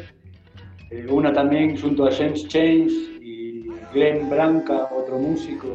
[0.90, 2.92] eh, una también junto a James Chains
[3.22, 5.68] y Glenn Branca, otro músico,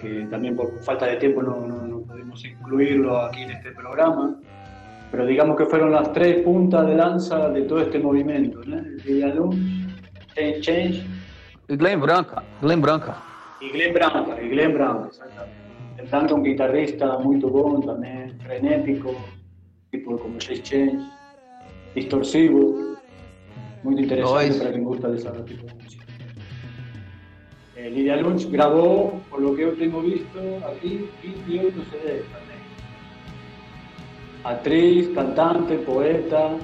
[0.00, 4.40] que también por falta de tiempo no, no, no pudimos incluirlo aquí en este programa,
[5.10, 8.80] pero digamos que fueron las tres puntas de lanza de todo este movimiento, ¿no?
[9.04, 9.58] Lidia Lunch,
[10.34, 11.04] James Chains
[11.68, 13.16] E Glenn Branca, Glenn Branca.
[13.60, 16.10] y Glenn Branca, y Glenn Branca, exactamente.
[16.10, 19.14] Branca, un guitarrista muy bom también, frenético,
[19.92, 21.06] tipo como Jace Change,
[21.94, 22.96] distorsivo,
[23.82, 24.58] muy interesante Noise.
[24.58, 26.04] para quien gusta de ese tipo de música.
[27.76, 32.62] Eh, Lidia Lunch grabó, por lo que yo tengo visto aquí, 28 CDs también.
[34.44, 36.56] Actriz, cantante, poeta,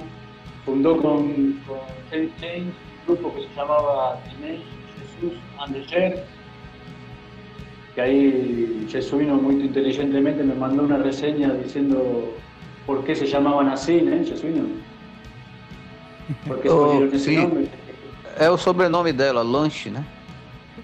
[0.65, 4.63] fundó con, con Change un grupo que se llamaba Teenage
[4.97, 6.19] Jesús and the Sheriff,
[7.93, 12.33] que ahí Jesuino muy inteligentemente me mandó una reseña diciendo
[12.85, 14.67] por qué se llamaban así, ¿eh, Jesuino?
[16.47, 17.35] ¿Por Oh, sí.
[17.35, 17.67] nombre?
[18.37, 20.03] É o sobrenome dela, Lanche, né?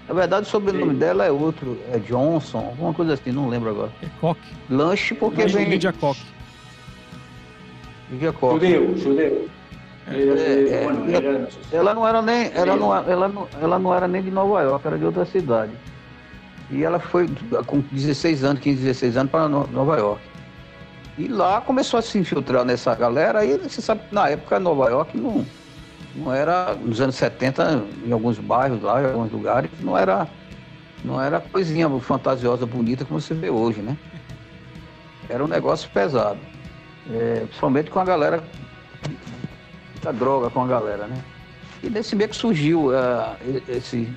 [0.08, 0.98] Na verdade, o sobrenome Sim.
[0.98, 3.90] dela é outro, é Johnson, alguma coisa assim, não lembro agora.
[4.02, 4.38] É Koch.
[4.68, 6.20] Lanche porque Mas vem Lydia Koch.
[8.10, 8.52] Lydia Koch.
[8.54, 9.48] Judeu, judeu.
[10.08, 13.92] É, é, bueno, era, si- Ela não era nem, ela não, ela, não, ela não
[13.94, 15.72] era nem de Nova York, era de outra cidade.
[16.70, 17.28] E ela foi
[17.66, 20.20] com 16 anos, 15, 16 anos para No- Nova York.
[21.18, 23.44] E lá começou a se infiltrar nessa galera.
[23.44, 25.44] E você sabe que na época Nova York não,
[26.14, 30.26] Não era, nos anos 70, em alguns bairros lá, em alguns lugares, não era,
[31.04, 33.96] não era coisinha fantasiosa, bonita como você vê hoje, né?
[35.28, 36.38] Era um negócio pesado.
[37.10, 38.42] É, principalmente com a galera,
[39.92, 41.18] muita droga com a galera, né?
[41.82, 43.36] E nesse meio que surgiu ah,
[43.68, 44.08] esse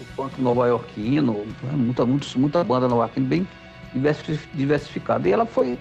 [0.00, 3.48] o punk nova-iorquino, muita, muita, muita banda nova-iorquina bem
[3.92, 5.28] diversi- diversificada.
[5.28, 5.78] E ela foi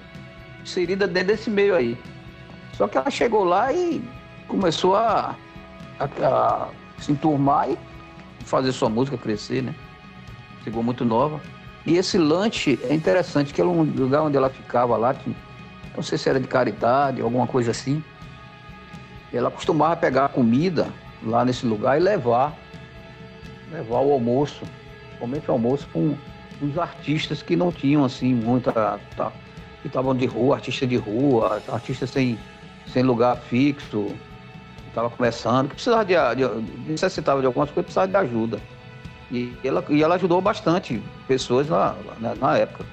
[0.68, 1.98] inserida dentro desse meio aí.
[2.74, 4.04] Só que ela chegou lá e
[4.48, 5.36] começou a,
[6.00, 7.78] a, a se enturmar e
[8.46, 9.74] fazer sua música crescer, né?
[10.64, 11.42] Chegou muito nova.
[11.86, 15.34] E esse lanche é interessante, que era um lugar onde ela ficava lá, que,
[15.96, 18.04] não sei se era de caridade, alguma coisa assim.
[19.34, 20.90] Ela costumava pegar comida
[21.24, 22.54] lá nesse lugar e levar,
[23.72, 24.66] levar o almoço,
[25.08, 26.16] principalmente o almoço com
[26.62, 29.32] os artistas que não tinham assim muita, tá,
[29.82, 32.38] que estavam de rua, artista de rua, artista sem,
[32.92, 34.06] sem lugar fixo,
[34.82, 38.60] que estava começando, que precisava de, de, necessitava de algumas coisas, precisava de ajuda.
[39.32, 42.86] E ela, e ela ajudou bastante pessoas na, na, na época.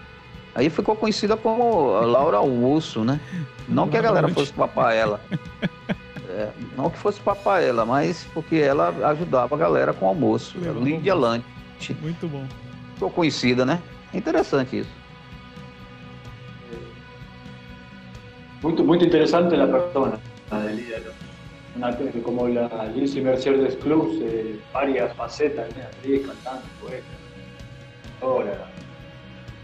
[0.54, 3.20] Aí ficou conhecida como Laura Almoço, né?
[3.68, 5.20] Não que a galera fosse papar ela.
[6.28, 10.58] É, não que fosse papar ela, mas porque ela ajudava a galera com almoço.
[10.58, 10.82] Legal.
[10.82, 11.44] Lídia Lante.
[12.00, 12.44] Muito bom.
[12.94, 13.80] Ficou conhecida, né?
[14.12, 14.90] É interessante isso.
[18.64, 20.12] Muy, muy interesante la persona
[20.50, 21.14] de López.
[21.76, 25.82] Una, como la Lizzie Mercedes Clubs, eh, varias facetas, ¿no?
[25.82, 27.04] actriz, cantante, poeta,
[28.22, 28.66] ahora,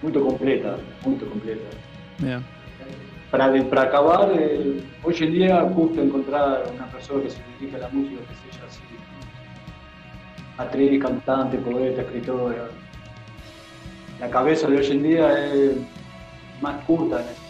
[0.03, 0.77] muy completa,
[1.07, 1.63] muy completa.
[3.31, 7.77] Para, de- para acabar, eh, hoy en día justo encontrar una persona que se dedica
[7.79, 8.81] a la música, que sea así,
[10.59, 12.69] actriz, cantante, poeta, escritora.
[14.19, 15.73] La cabeza de hoy en día es
[16.61, 17.19] más curta.
[17.19, 17.50] ¿no?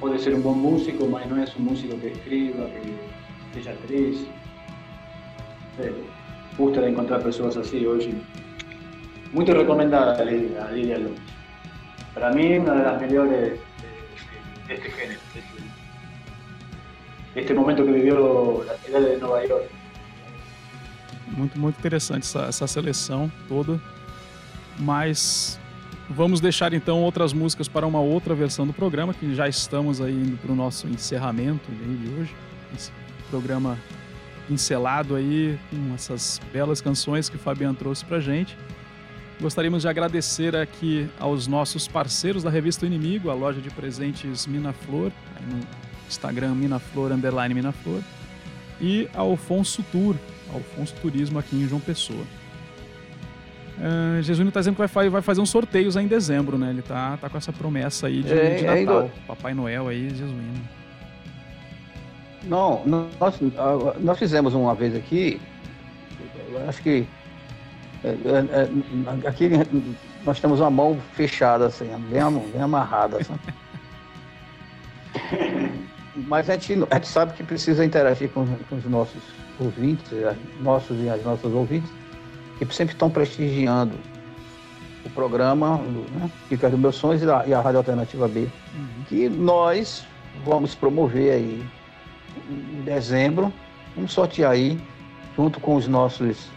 [0.00, 2.66] Puede ser un buen músico, pero no es un músico que escriba,
[3.52, 4.26] que sea actriz.
[5.78, 5.92] Eh,
[6.80, 8.22] de encontrar personas así hoy.
[9.32, 11.20] Muy recomendada a Lidia, a López.
[12.14, 15.20] Para mí, una de las mejores de, de- este género.
[17.34, 19.64] de este, momento que vivió la ciudad de Nueva York.
[21.36, 23.80] Muito, muito interessante essa, essa seleção toda.
[24.78, 25.58] Mas
[26.08, 30.12] vamos deixar então outras músicas para uma outra versão do programa, que já estamos aí
[30.12, 32.34] indo para o nosso encerramento aí de hoje.
[32.74, 32.92] Esse
[33.30, 33.78] programa
[34.50, 38.56] encelado aí com essas belas canções que o Fabiano trouxe pra gente.
[39.40, 45.10] Gostaríamos de agradecer aqui aos nossos parceiros da revista Inimigo, a loja de presentes Minaflor,
[45.50, 45.60] no
[46.08, 48.00] Instagram Minaflor, underline Minaflor,
[48.80, 50.14] e a Alfonso Tour,
[50.52, 52.24] Alfonso Turismo aqui em João Pessoa.
[53.76, 56.70] Uh, Jesuíno tá dizendo que vai, fa- vai fazer uns sorteios aí em dezembro, né?
[56.70, 59.10] Ele tá, tá com essa promessa aí de, É, de ainda- Natal.
[59.26, 60.60] Papai Noel aí, Jesuíno.
[62.44, 65.40] Não, nós, ah, nós fizemos uma vez aqui,
[66.68, 67.06] acho que
[68.04, 68.14] é, é,
[69.24, 69.48] é, aqui
[70.24, 72.20] nós temos uma mão fechada, assim, bem,
[72.52, 73.16] bem amarrada.
[73.18, 73.34] Assim.
[76.28, 79.20] Mas a gente, a gente sabe que precisa interagir com, com os nossos
[79.58, 81.90] ouvintes, eh, nossos e as nossas ouvintes,
[82.58, 83.94] que sempre estão prestigiando
[85.04, 88.48] o programa, né, Dicas dos Meus Sonhos e a, e a Rádio Alternativa B,
[89.08, 90.04] que nós
[90.44, 91.64] vamos promover aí
[92.50, 93.52] em dezembro,
[93.94, 94.80] vamos sortear aí,
[95.36, 96.48] junto com os nossos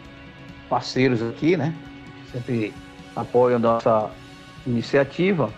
[0.70, 1.74] parceiros aqui, né?
[2.32, 2.74] Sempre
[3.16, 4.10] apoiam nossa
[4.66, 5.52] iniciativa,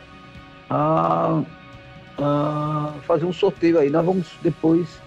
[0.70, 1.42] a,
[2.18, 3.90] a fazer um sorteio aí.
[3.90, 5.02] Nós vamos depois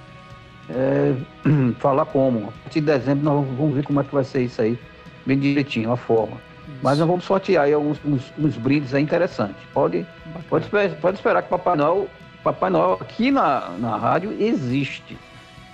[0.69, 1.15] é,
[1.79, 2.49] falar como.
[2.49, 4.79] A partir de dezembro nós vamos ver como é que vai ser isso aí,
[5.27, 6.37] bem direitinho, a forma.
[6.83, 9.57] Mas nós vamos sortear aí alguns uns, uns brindes aí interessantes.
[9.73, 10.07] Pode,
[10.49, 12.09] pode, esperar, pode esperar que Papai Noel,
[12.43, 15.17] Papai Noel aqui na, na rádio existe.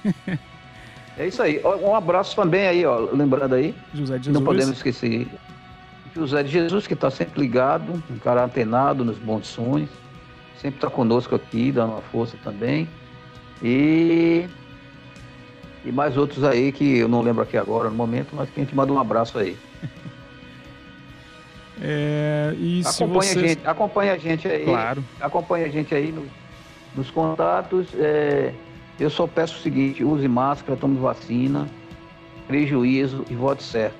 [1.18, 1.60] é isso aí.
[1.82, 4.34] Um abraço também aí, ó, lembrando aí, José de Jesus.
[4.34, 5.26] não podemos esquecer
[6.14, 9.90] José de Jesus, que está sempre ligado, um cara antenado nos bons sonhos,
[10.60, 12.88] sempre está conosco aqui, dando uma força também.
[13.62, 14.46] E,
[15.88, 18.64] e mais outros aí que eu não lembro aqui agora no momento, mas que a
[18.64, 19.56] gente manda um abraço aí.
[21.80, 23.36] É, e Acompanha, vocês...
[23.36, 24.64] a gente, acompanha a gente aí.
[24.64, 25.04] Claro.
[25.20, 26.26] Acompanha a gente aí no-
[26.96, 27.86] nos contatos.
[27.94, 28.52] é,
[28.98, 31.68] eu só peço o seguinte, use máscara, tome vacina,
[32.48, 33.96] prejuízo e vote certo.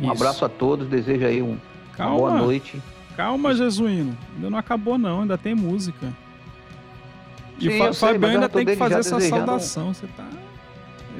[0.00, 0.12] Um Isso.
[0.12, 1.58] abraço a todos, desejo aí um,
[1.98, 2.80] uma boa noite.
[3.14, 4.16] Calma, Jesuíno.
[4.36, 5.20] Ainda não acabou, não.
[5.20, 6.10] Ainda tem música.
[7.60, 9.92] E Sim, o Fabiano ainda tem que fazer essa saudação.
[9.92, 10.26] Você tá...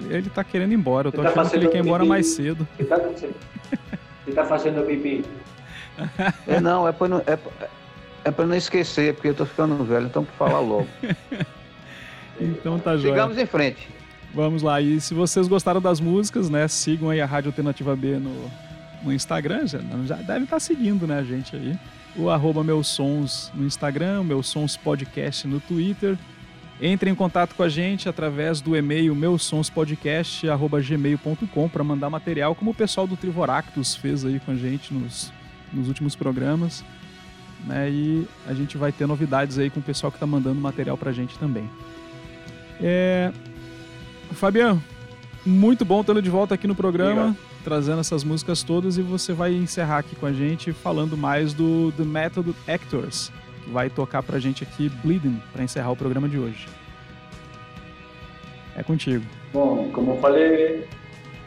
[0.08, 1.08] Ele, ele tá querendo ir embora.
[1.08, 2.08] Eu tô Ele tá achando que ele quer ir fazendo embora pipi.
[2.08, 2.68] mais cedo.
[2.76, 3.16] Se está, se,
[4.24, 5.24] se está haciendo pipí.
[6.46, 7.68] É não, é para não, é, pra-
[8.24, 10.86] é pra não esquecer, porque eu tô ficando velho, então pra falar logo.
[12.40, 13.14] Então tá jóia.
[13.14, 13.88] Sigamos em frente.
[14.34, 18.12] Vamos lá, e se vocês gostaram das músicas, né, sigam aí a Rádio Alternativa B
[18.18, 18.50] no,
[19.02, 21.76] no Instagram, já, já deve estar seguindo, né, a gente aí.
[22.14, 26.16] O arroba Meus Sons no Instagram, Meus Sons Podcast no Twitter.
[26.80, 32.74] Entre em contato com a gente através do e-mail meusonspodcast.gmail.com para mandar material, como o
[32.74, 35.32] pessoal do Trivoractus fez aí com a gente nos,
[35.72, 36.84] nos últimos programas.
[37.66, 37.90] Né?
[37.90, 41.10] E a gente vai ter novidades aí com o pessoal que está mandando material para
[41.10, 41.68] a gente também.
[42.80, 43.32] É...
[44.32, 44.82] Fabiano,
[45.44, 49.54] muito bom tê-lo de volta aqui no programa, trazendo essas músicas todas e você vai
[49.54, 53.32] encerrar aqui com a gente falando mais do The Method Actors,
[53.68, 56.66] vai tocar pra gente aqui Bleeding para encerrar o programa de hoje.
[58.76, 59.24] É contigo.
[59.52, 60.86] Bom, como falei,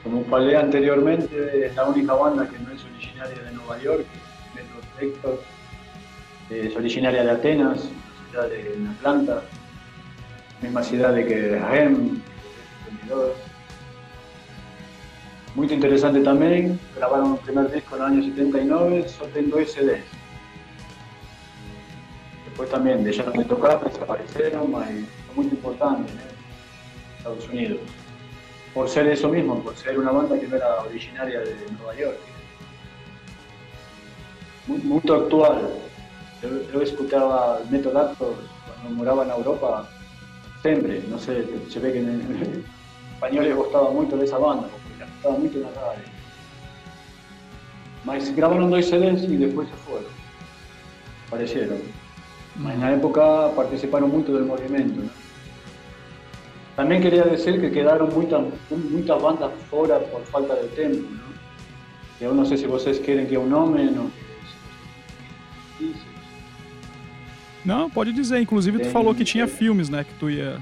[0.03, 4.05] como falei anteriormente, es la única banda que no es originaria de Nueva York,
[4.55, 5.41] Method Hector,
[6.49, 7.87] es originaria de Atenas,
[8.29, 9.43] ciudad de Atlanta,
[10.61, 12.21] misma ciudad de que Rem,
[12.87, 13.31] 22.
[15.55, 20.20] Muy interesante también, grabaron el primer disco el año 79, solo en dos CDs.
[22.51, 24.89] Después también de tocar, desaparecieron, mas
[25.27, 26.15] fue muy importante ¿eh?
[26.15, 27.79] en Estados Unidos
[28.73, 32.17] por ser eso mismo, por ser una banda que no era originaria de Nueva York.
[34.67, 35.69] Muy, actual.
[36.41, 39.87] Yo, yo escuchaba Method Actors cuando moraba en Europa,
[40.61, 42.65] siempre, no sé, se ve que en, en
[43.13, 46.03] español les gustaba mucho de esa banda, porque les gustaba mucho en la radio.
[48.05, 50.09] Mas grabaron dos CDs y después se fueron.
[51.27, 52.00] Aparecieron.
[52.57, 55.01] Mas en la época participaron mucho del movimiento.
[55.01, 55.09] ¿no?
[56.75, 61.31] También quería decir que quedaron muchas, muchas bandas fuera por falta de tiempo, ¿no?
[62.19, 64.11] Eu não sei se vocês querem que eu nome ou
[67.65, 68.39] Não, pode dizer.
[68.39, 70.03] Inclusive, tu Tem- falou que tinha filmes, né?
[70.03, 70.59] Que tu ia,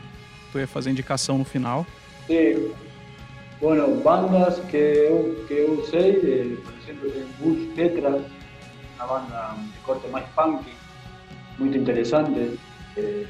[0.51, 1.85] tu ia fazer indicação no final.
[2.27, 2.71] Sí.
[3.59, 8.09] Bueno, bandas que eu, que eu sei, eh, por exemplo, tem Bush Tetra,
[8.95, 10.63] uma banda de corte mais punk,
[11.59, 12.57] muito interessante,
[12.95, 13.27] eh,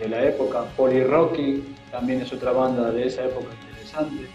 [0.00, 0.64] de, la época.
[0.76, 4.28] Poly Rocky también es otra banda de esa época interesante.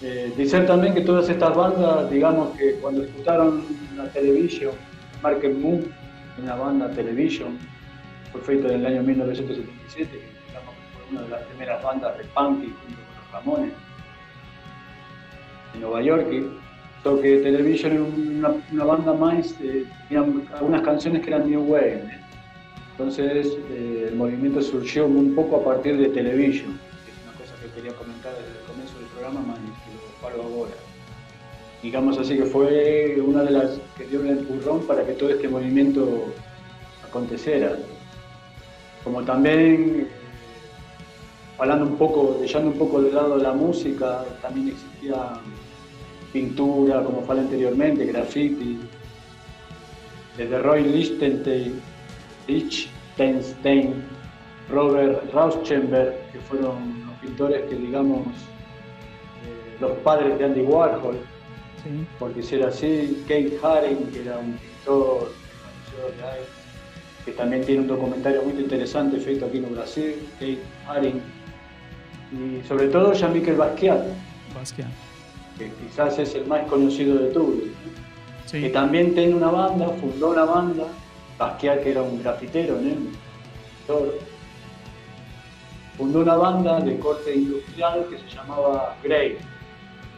[0.00, 3.64] Eh, decir también que todas estas bandas, digamos que cuando escucharon
[3.96, 4.72] la televisión,
[5.22, 5.84] Market Moon,
[6.42, 7.58] una banda Television,
[8.32, 12.58] fue feita en el año 1977, que fue una de las primeras bandas de punk
[12.58, 13.72] junto con los Ramones
[15.74, 16.28] en Nueva York.
[17.02, 22.04] Television era una, banda más, eh, tenían algunas canciones que eran New Wave.
[22.92, 27.54] Entonces eh, el movimiento surgió un poco a partir de Television, que es una cosa
[27.60, 30.72] que quería comentar desde el comienzo del programa, más que lo falo ahora.
[31.82, 35.48] Digamos así que fue una de las que dio el empurrón para que todo este
[35.48, 36.32] movimiento
[37.04, 37.76] aconteciera.
[39.02, 40.06] Como también, eh,
[41.58, 45.40] hablando un poco, dejando un poco de lado la música, también existía
[46.32, 48.78] pintura, como falé anteriormente, graffiti,
[50.36, 51.80] desde Roy Lichtenstein,
[52.48, 54.02] Lichtenstein,
[54.70, 61.18] Robert Rauschenberg, que fueron los pintores que digamos eh, los padres de Andy Warhol,
[61.82, 62.06] Sim.
[62.18, 65.30] por decir así, Kate Haring, que era un pintor
[67.24, 71.20] que también tiene un documentario muy interesante feito aquí en Brasil, Kate Haring,
[72.32, 74.02] y sobre todo Jean-Michel Basquiat,
[74.54, 75.11] Basquiat.
[75.58, 77.54] Que quizás es el más conocido de todos,
[78.50, 78.72] que Sim.
[78.72, 80.84] también tiene una banda, fundó una banda,
[81.38, 82.92] Basquiat que era un grafitero, ¿no?
[85.96, 89.36] Fundó una banda de corte industrial que se llamaba Grey,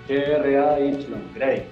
[0.09, 1.65] G-R-A-Y, Grey.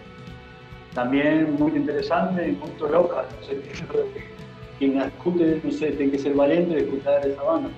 [0.94, 3.60] También muy interesante y muy loca, no sé,
[4.78, 7.70] quien la escute, no sé, tiene que ser valiente de escuchar esa banda.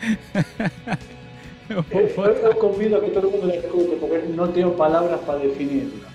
[1.68, 6.08] Que todo el mundo la escute porque no tengo palabras para definirla.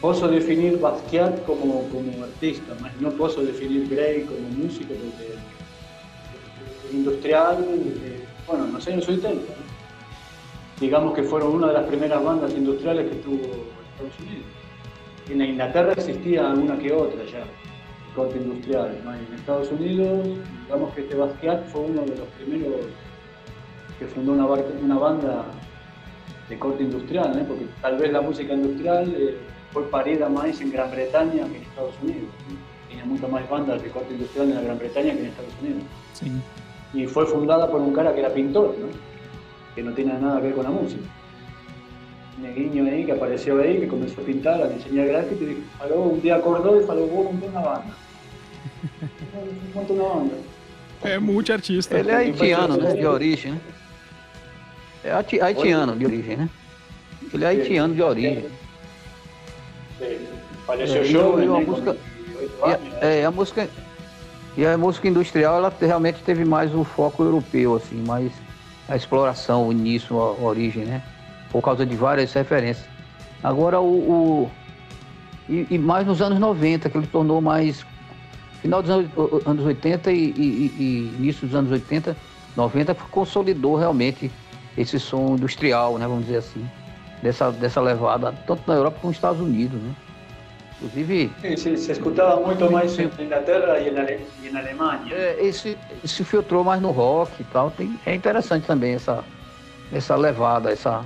[0.00, 5.34] Puedo definir Basquiat como, como artista, no puedo definir Gray como músico porque
[6.92, 9.34] industrial, eh, bueno, no sé, en los 80.
[9.34, 9.40] ¿no?
[10.80, 14.46] Digamos que fueron una de las primeras bandas industriales que tuvo Estados Unidos.
[15.28, 17.44] En la Inglaterra existía una que otra ya,
[18.16, 18.98] corte industrial.
[19.04, 19.14] ¿no?
[19.14, 20.26] En Estados Unidos,
[20.64, 22.86] digamos que este Basquiat fue uno de los primeros
[24.00, 25.44] que fundó una, bar- una banda
[26.48, 27.44] de corte industrial, ¿no?
[27.44, 29.36] porque tal vez la música industrial eh,
[29.72, 32.24] fue parida más en Gran Bretaña que en Estados Unidos.
[32.48, 32.56] ¿no?
[32.88, 35.82] Tenía muchas más bandas de corte industrial en la Gran Bretaña que en Estados Unidos.
[36.14, 36.40] Sim.
[36.94, 38.86] Y fue fundada por un cara que era pintor, ¿no?
[39.76, 41.02] que no tiene nada que ver con la música.
[42.38, 45.60] Un neguinho ahí que apareció ahí, que comenzó a pintar, a diseñar graffiti, y dijo,
[45.78, 47.94] faló, un día acordó y faló, vos monté una banda.
[49.74, 50.34] Monté una banda.
[51.02, 51.96] É multiartista.
[51.98, 52.92] Ele é haitiano, né?
[52.92, 53.58] De origem?
[55.04, 56.48] É haiti- haitiano de origem, né?
[57.32, 58.44] Ele é haitiano de origem.
[60.66, 61.02] Falleció
[61.40, 61.96] É, e uma né, com música-
[62.28, 63.68] 28 E a, é, a música
[64.56, 68.32] e a música industrial ela realmente teve mais o foco europeu assim, mais
[68.88, 71.02] a exploração, o início, a, a origem, né?
[71.50, 72.86] Por causa de várias referências.
[73.42, 73.86] Agora o,
[74.46, 74.50] o-
[75.48, 77.84] e, e mais nos anos 90 que ele tornou mais
[78.60, 79.10] final dos anos,
[79.46, 82.16] anos 80 e, e- e- e início dos anos 80,
[82.56, 84.30] 90 que consolidou realmente
[84.80, 86.06] esse som industrial, né?
[86.06, 86.68] Vamos dizer assim,
[87.22, 89.94] dessa dessa levada tanto na Europa como nos Estados Unidos, né?
[90.82, 95.14] Inclusive Sí, sí, se escuchaba mucho más en Inglaterra y en, Ale- y en Alemania.
[95.14, 97.70] É, esse se filtrou mais no rock e tal.
[97.70, 99.22] Tem, é interessante também essa,
[99.92, 101.04] essa levada, essa,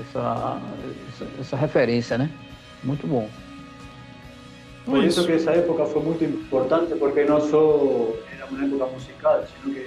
[0.00, 0.60] essa,
[1.08, 2.28] essa, essa referência, né?
[2.82, 3.28] Muito bom.
[4.84, 9.46] Por eso que esa época fue muy importante porque no solo era una época musical,
[9.62, 9.86] sino que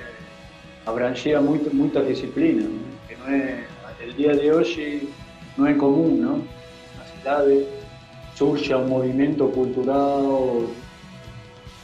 [0.87, 3.07] abrangía muito- muchas disciplinas, ¿no?
[3.07, 3.65] que no es,
[4.01, 5.09] el día de hoy
[5.57, 6.35] no es común, ¿no?
[6.35, 7.65] En las ciudades
[8.35, 10.67] surge un movimiento cultural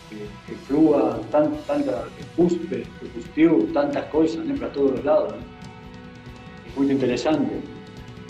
[0.10, 4.56] que, que flúa tan, tanta, que cuspe, que custiu tantas cosas ¿no?
[4.56, 5.34] para todos los lados.
[5.34, 6.70] ¿no?
[6.70, 7.60] Es muy interesante.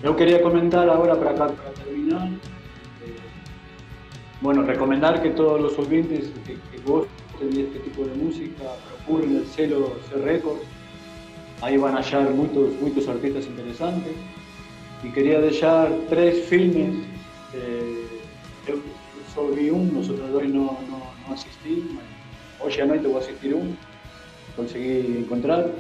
[0.02, 3.16] Yo quería comentar ahora para acá, para terminar, eh,
[4.42, 8.64] bueno, recomendar que todos los oyentes que, que gusten de este tipo de música
[9.06, 10.62] procuren el celo C Records.
[11.62, 14.14] Ahí van a hallar muchos, muchos artistas interesantes.
[15.04, 16.96] Y quería dejar tres filmes.
[17.54, 18.08] eh,
[18.68, 18.76] yo
[19.34, 21.84] solo vi uno, nosotros dos no, no, no asistí.
[22.60, 23.76] Hoy a noche voy a asistir uno.
[24.56, 25.72] Conseguí encontrar.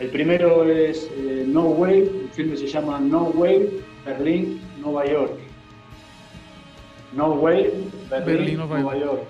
[0.00, 5.32] El primero es eh, No Way, el filme se llama No Way, Berlín, Nueva York.
[7.14, 9.22] No Way, Berlín, Berlín, Nueva Nueva, York.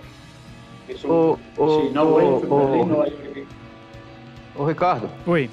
[1.04, 1.36] No
[2.14, 2.84] Way, oh, Berlín, oh.
[2.86, 3.46] Nueva York.
[4.56, 5.50] Ô Ricardo, Oi.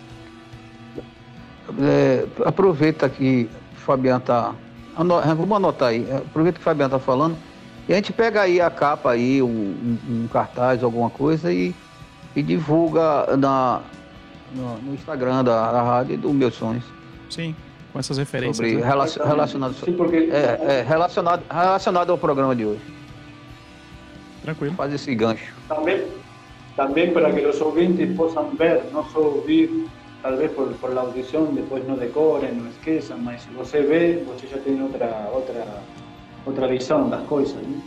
[1.80, 4.53] é, aproveita que o Fabiano tá.
[4.98, 6.07] ano- Vamos anotar aí.
[6.12, 7.36] Aproveita que o Fabiano tá falando.
[7.88, 11.74] E a gente pega aí a capa aí, um, um- um cartaz, alguma coisa, e,
[12.36, 13.82] e divulga na,
[14.56, 16.84] no, no Instagram da, da rádio e do Meus Sonhos.
[17.30, 17.56] Sim,
[17.94, 18.57] com essas referências.
[18.57, 18.88] Sobre né?
[18.88, 22.82] relacion, relacionado, Sí, porque é, é, relacionado, relacionado ao programa de hoje.
[24.45, 24.73] Tranquilo.
[24.76, 25.43] Faz esse gancho.
[25.67, 26.03] También,
[26.76, 29.88] también para que los oyentes puedan ver, no solo oír,
[30.22, 34.23] tal vez por, por la audición, después no decoren, no esqueçam, mas si você ve,
[34.23, 35.65] você já tem outra, outra,
[36.45, 37.55] outra visão das coisas.
[37.55, 37.81] ¿no?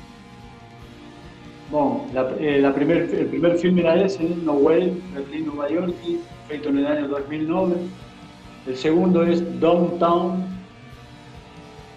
[1.70, 4.54] Bom, la, eh, la primer, el primer filme era ese, ¿no?
[4.54, 5.94] No Way, Berlín, Nueva York,
[6.48, 7.76] feito en el año 2009.
[8.66, 10.44] El segundo es Downtown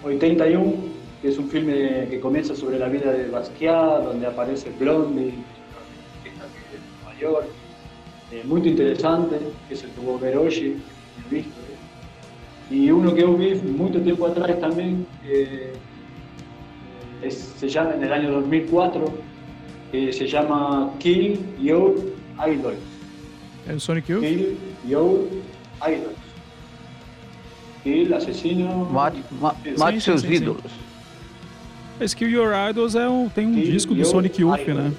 [0.04, 0.91] 81,
[1.22, 5.34] que es un filme que comienza sobre la vida de Basquiat, donde aparece Blondie,
[6.24, 7.48] que es una artista que es de Nueva York.
[8.32, 9.38] Eh, muy interesante,
[9.68, 10.28] que es el tuvo que
[11.32, 11.60] he visto.
[11.60, 12.74] ¿eh?
[12.76, 15.74] Y uno que yo vi mucho tiempo atrás también, eh,
[17.22, 19.06] es- se llama en el año 2004,
[19.92, 21.96] que se llama Kill Your
[22.48, 22.80] Idols.
[23.68, 24.22] É o Sonic Youth?
[24.24, 24.58] Kill
[24.88, 25.28] Your
[25.88, 26.18] Idols.
[27.84, 28.86] Kill, asesino.
[28.86, 29.56] Mate, ma-
[30.18, 30.34] sim.
[30.34, 30.72] ídolos.
[32.02, 34.92] Esse Kill Your Idols é um, tem um Kill disco do Sonic Youth, né?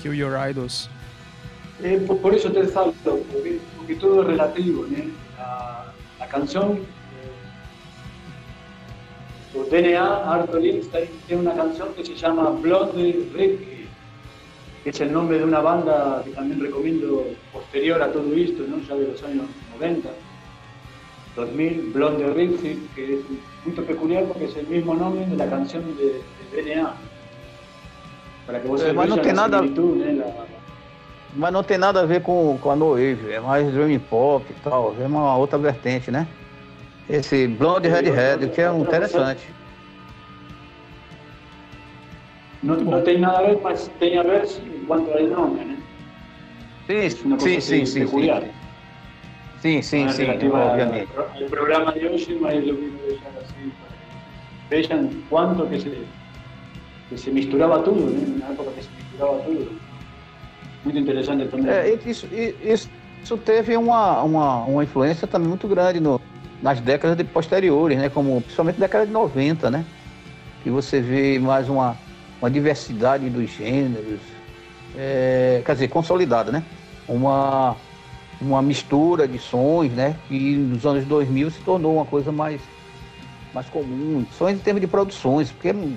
[0.00, 0.88] Kill Your Idols.
[1.82, 5.04] Eh, por, por eso te falo, porque, porque todo es relativo, ¿no?
[5.36, 7.32] La, la canción, eh,
[9.52, 13.88] su DNA, Arthur Lindstein, tiene una canción que se llama Blonde Ricky,
[14.84, 18.80] que es el nombre de una banda que también recomiendo posterior a todo esto, ¿no?
[18.86, 20.08] ya de los años 90,
[21.34, 23.20] 2000, Blonde Ricky, que es
[23.64, 26.22] muy peculiar porque es el mismo nombre de la canción de,
[26.52, 26.94] de DNA.
[28.46, 29.94] Para que vos Eh, mas não tem nada- ¿no?
[29.96, 30.58] La-
[31.36, 34.46] Mas não tem nada a ver com, com a No Wave, é mais dream pop
[34.50, 36.26] e tal, é uma outra vertente, né?
[37.08, 39.46] Esse Blonde Red Red, que é um interessante.
[42.62, 45.76] No, no tiene nada a ver, mas tiene a ver en cuanto al nombre, ¿no?
[46.88, 48.50] Es Sim, cosa sim, sim, sim, sim.
[49.60, 51.08] Sim, sim, sim, obviamente.
[51.16, 53.72] al programa de hoy, mas quiero dejar así
[54.70, 55.90] para que vean cuánto que se,
[57.08, 58.08] que se misturaba todo, ¿no?
[58.08, 59.66] En una época que se misturaba todo.
[60.84, 61.74] Muy interesante también.
[61.74, 62.28] É, isso,
[62.62, 62.88] isso,
[63.22, 66.20] isso teve uma, uma, uma influência também muito grande no,
[66.62, 68.08] nas décadas de posteriores, né?
[68.08, 69.84] Como principalmente na década de 90, né?
[70.62, 71.96] Que você vê mais uma,
[72.40, 74.20] uma diversidade dos gêneros,
[74.96, 76.62] é, quer dizer, consolidada, né?
[77.08, 77.74] Uma,
[78.40, 80.16] uma mistura de sons, né?
[80.28, 82.60] Que nos anos 2000 se tornou uma coisa mais,
[83.52, 85.94] mais comum, sons em termos de produções, porque não,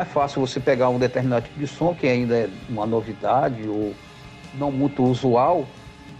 [0.00, 3.94] é fácil você pegar um determinado tipo de som que ainda é uma novidade ou
[4.54, 5.66] não muito usual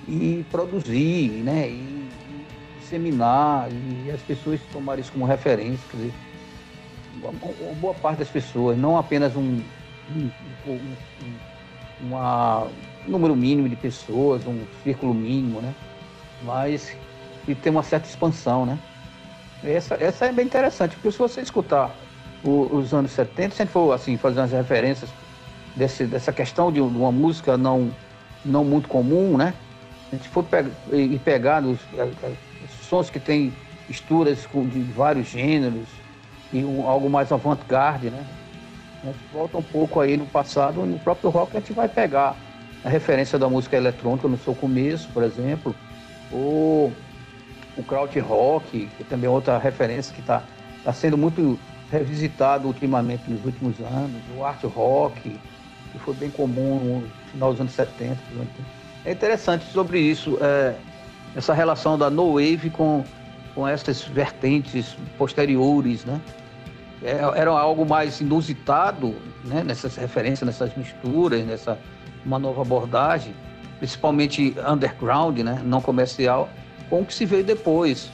[0.07, 1.69] e produzir, né?
[1.69, 2.05] E,
[2.81, 6.15] disseminar e as pessoas tomarem isso como referência, quer dizer,
[7.23, 7.33] uma,
[7.81, 9.59] boa parte das pessoas, não apenas um,
[10.15, 10.31] um,
[10.67, 10.97] um- um-
[12.03, 12.69] uma- um
[13.07, 15.75] número mínimo de pessoas, um círculo mínimo, né?
[16.43, 16.97] Mas
[17.47, 18.79] e ter uma certa expansão, né?
[19.63, 21.95] Essa, essa é bem interessante, porque se você escutar
[22.43, 25.15] o- os anos 70, se a gente for assim, fazer umas referências
[25.77, 27.91] desse, dessa questão de uma música não,
[28.45, 29.55] não muito comum, né?
[30.13, 31.81] A gente for pe- e pegar os,
[32.63, 33.53] os sons que tem
[33.89, 35.89] misturas de vários gêneros
[36.53, 38.25] e um- algo mais avant-garde, né?
[39.03, 42.37] A gente volta um pouco aí no passado, no próprio rock a gente vai pegar
[42.85, 45.75] a referência da música eletrônica no seu começo, por exemplo,
[46.31, 46.93] ou
[47.77, 50.43] o kraut rock, que também é outra referência que está
[50.85, 51.59] tá sendo muito
[51.91, 55.39] revisitado ultimamente nos últimos anos, o art rock,
[55.93, 58.17] que foi bem comum no final dos anos 70.
[58.17, 58.65] por exemplo.
[59.05, 60.75] É interessante sobre isso, é,
[61.35, 63.05] essa relação da no wave com,
[63.55, 66.21] com essas vertentes posteriores, né?
[67.03, 69.63] É, era algo mais inusitado, né?
[69.63, 71.79] Nessas referências, nessas misturas, nessa
[72.25, 73.35] uma nova abordagem,
[73.79, 75.61] principalmente underground, né?
[75.65, 76.49] Não comercial,
[76.89, 78.11] com o que se veio depois,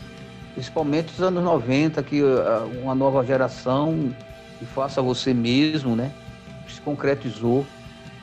[0.54, 4.14] principalmente os anos 90, que ah, uma nova geração
[4.58, 6.12] que faça você mesmo, né?
[6.68, 7.66] Se concretizou.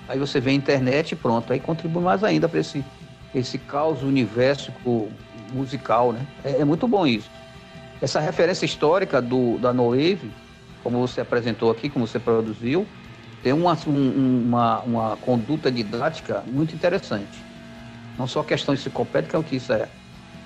[0.07, 2.84] Aí você vê a internet e pronto, aí contribui mais ainda para esse,
[3.35, 4.72] esse caos universo
[5.51, 6.26] musical, né?
[6.43, 7.30] É, é muito bom isso.
[8.01, 10.31] Essa referência histórica do, da No Wave,
[10.84, 12.85] como você apresentou aqui, como você produziu,
[13.47, 17.47] tem uma, um- uma, uma conduta didática muito interessante.
[18.17, 19.91] Não só a questão enciclopédica, que isso é,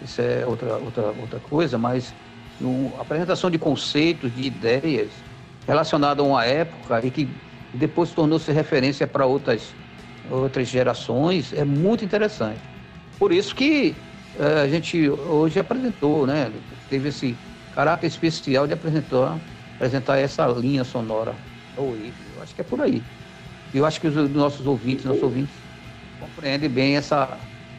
[0.02, 2.16] isso é outra, outra, outra coisa, mas
[2.60, 5.26] no, apresentação de conceitos, de ideias
[5.68, 7.42] relacionadas a uma época e que
[7.74, 9.78] depois tornou-se referência para outras,
[10.24, 12.70] outras gerações, é muito interessante.
[13.18, 14.06] Por isso que
[14.36, 16.52] eh, a gente hoje apresentou, né?
[16.88, 19.42] Teve esse caráter especial de apresentar,
[19.76, 21.42] apresentar essa linha sonora
[21.76, 22.31] Wave.
[22.42, 23.04] Eu acho que é por aí.
[23.72, 25.54] E eu acho que os nossos ouvintes, nossos ouvintes,
[26.20, 27.38] compreendem bem essa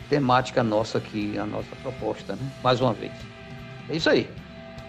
[0.09, 2.43] temática nossa aqui, a nossa proposta, né?
[2.63, 3.11] Mais uma vez.
[3.91, 4.29] É isso aí.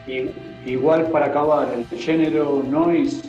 [0.08, 0.30] I-
[0.66, 3.22] Igual para acabar, el género noise,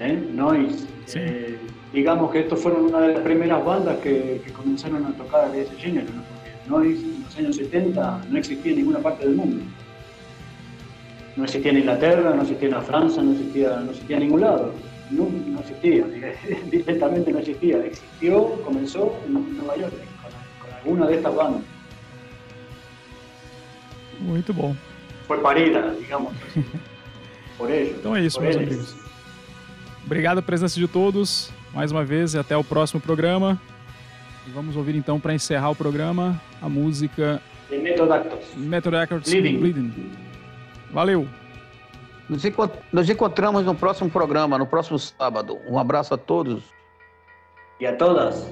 [0.00, 0.16] ¿eh?
[0.32, 1.58] noise, eh,
[1.92, 5.74] digamos que estos fueron una de las primeras bandas que, que comenzaron a tocar ese
[5.76, 6.22] género, ¿no?
[6.22, 9.60] porque noise en los años 70 no existía en ninguna parte del mundo.
[11.36, 14.72] No existía en Inglaterra, no existía en Francia, no existía, no existía en ningún lado.
[15.10, 16.04] No, no existía,
[16.70, 17.78] directamente no existía.
[17.84, 21.62] Existió, comenzó en Nueva York, con, con alguna de estas bandas.
[24.20, 24.74] Muito bom.
[25.26, 26.32] Fue parida, digamos,
[27.56, 27.98] por ellos.
[27.98, 28.68] Então é isso, meus ellos.
[28.68, 28.96] amigos.
[30.04, 33.60] Obrigado a presença de todos, mais uma vez, e até o próximo programa.
[34.46, 38.54] E vamos ouvir então, para encerrar o programa, a música De Metodactos.
[38.56, 39.58] Method Bleeding.
[39.58, 40.10] Bleeding.
[40.90, 41.28] Valeu!
[42.28, 45.58] Nos, encont- nos encontramos no próximo programa, no próximo sábado.
[45.66, 46.62] Um abraço a todos.
[47.80, 48.50] Y a todas.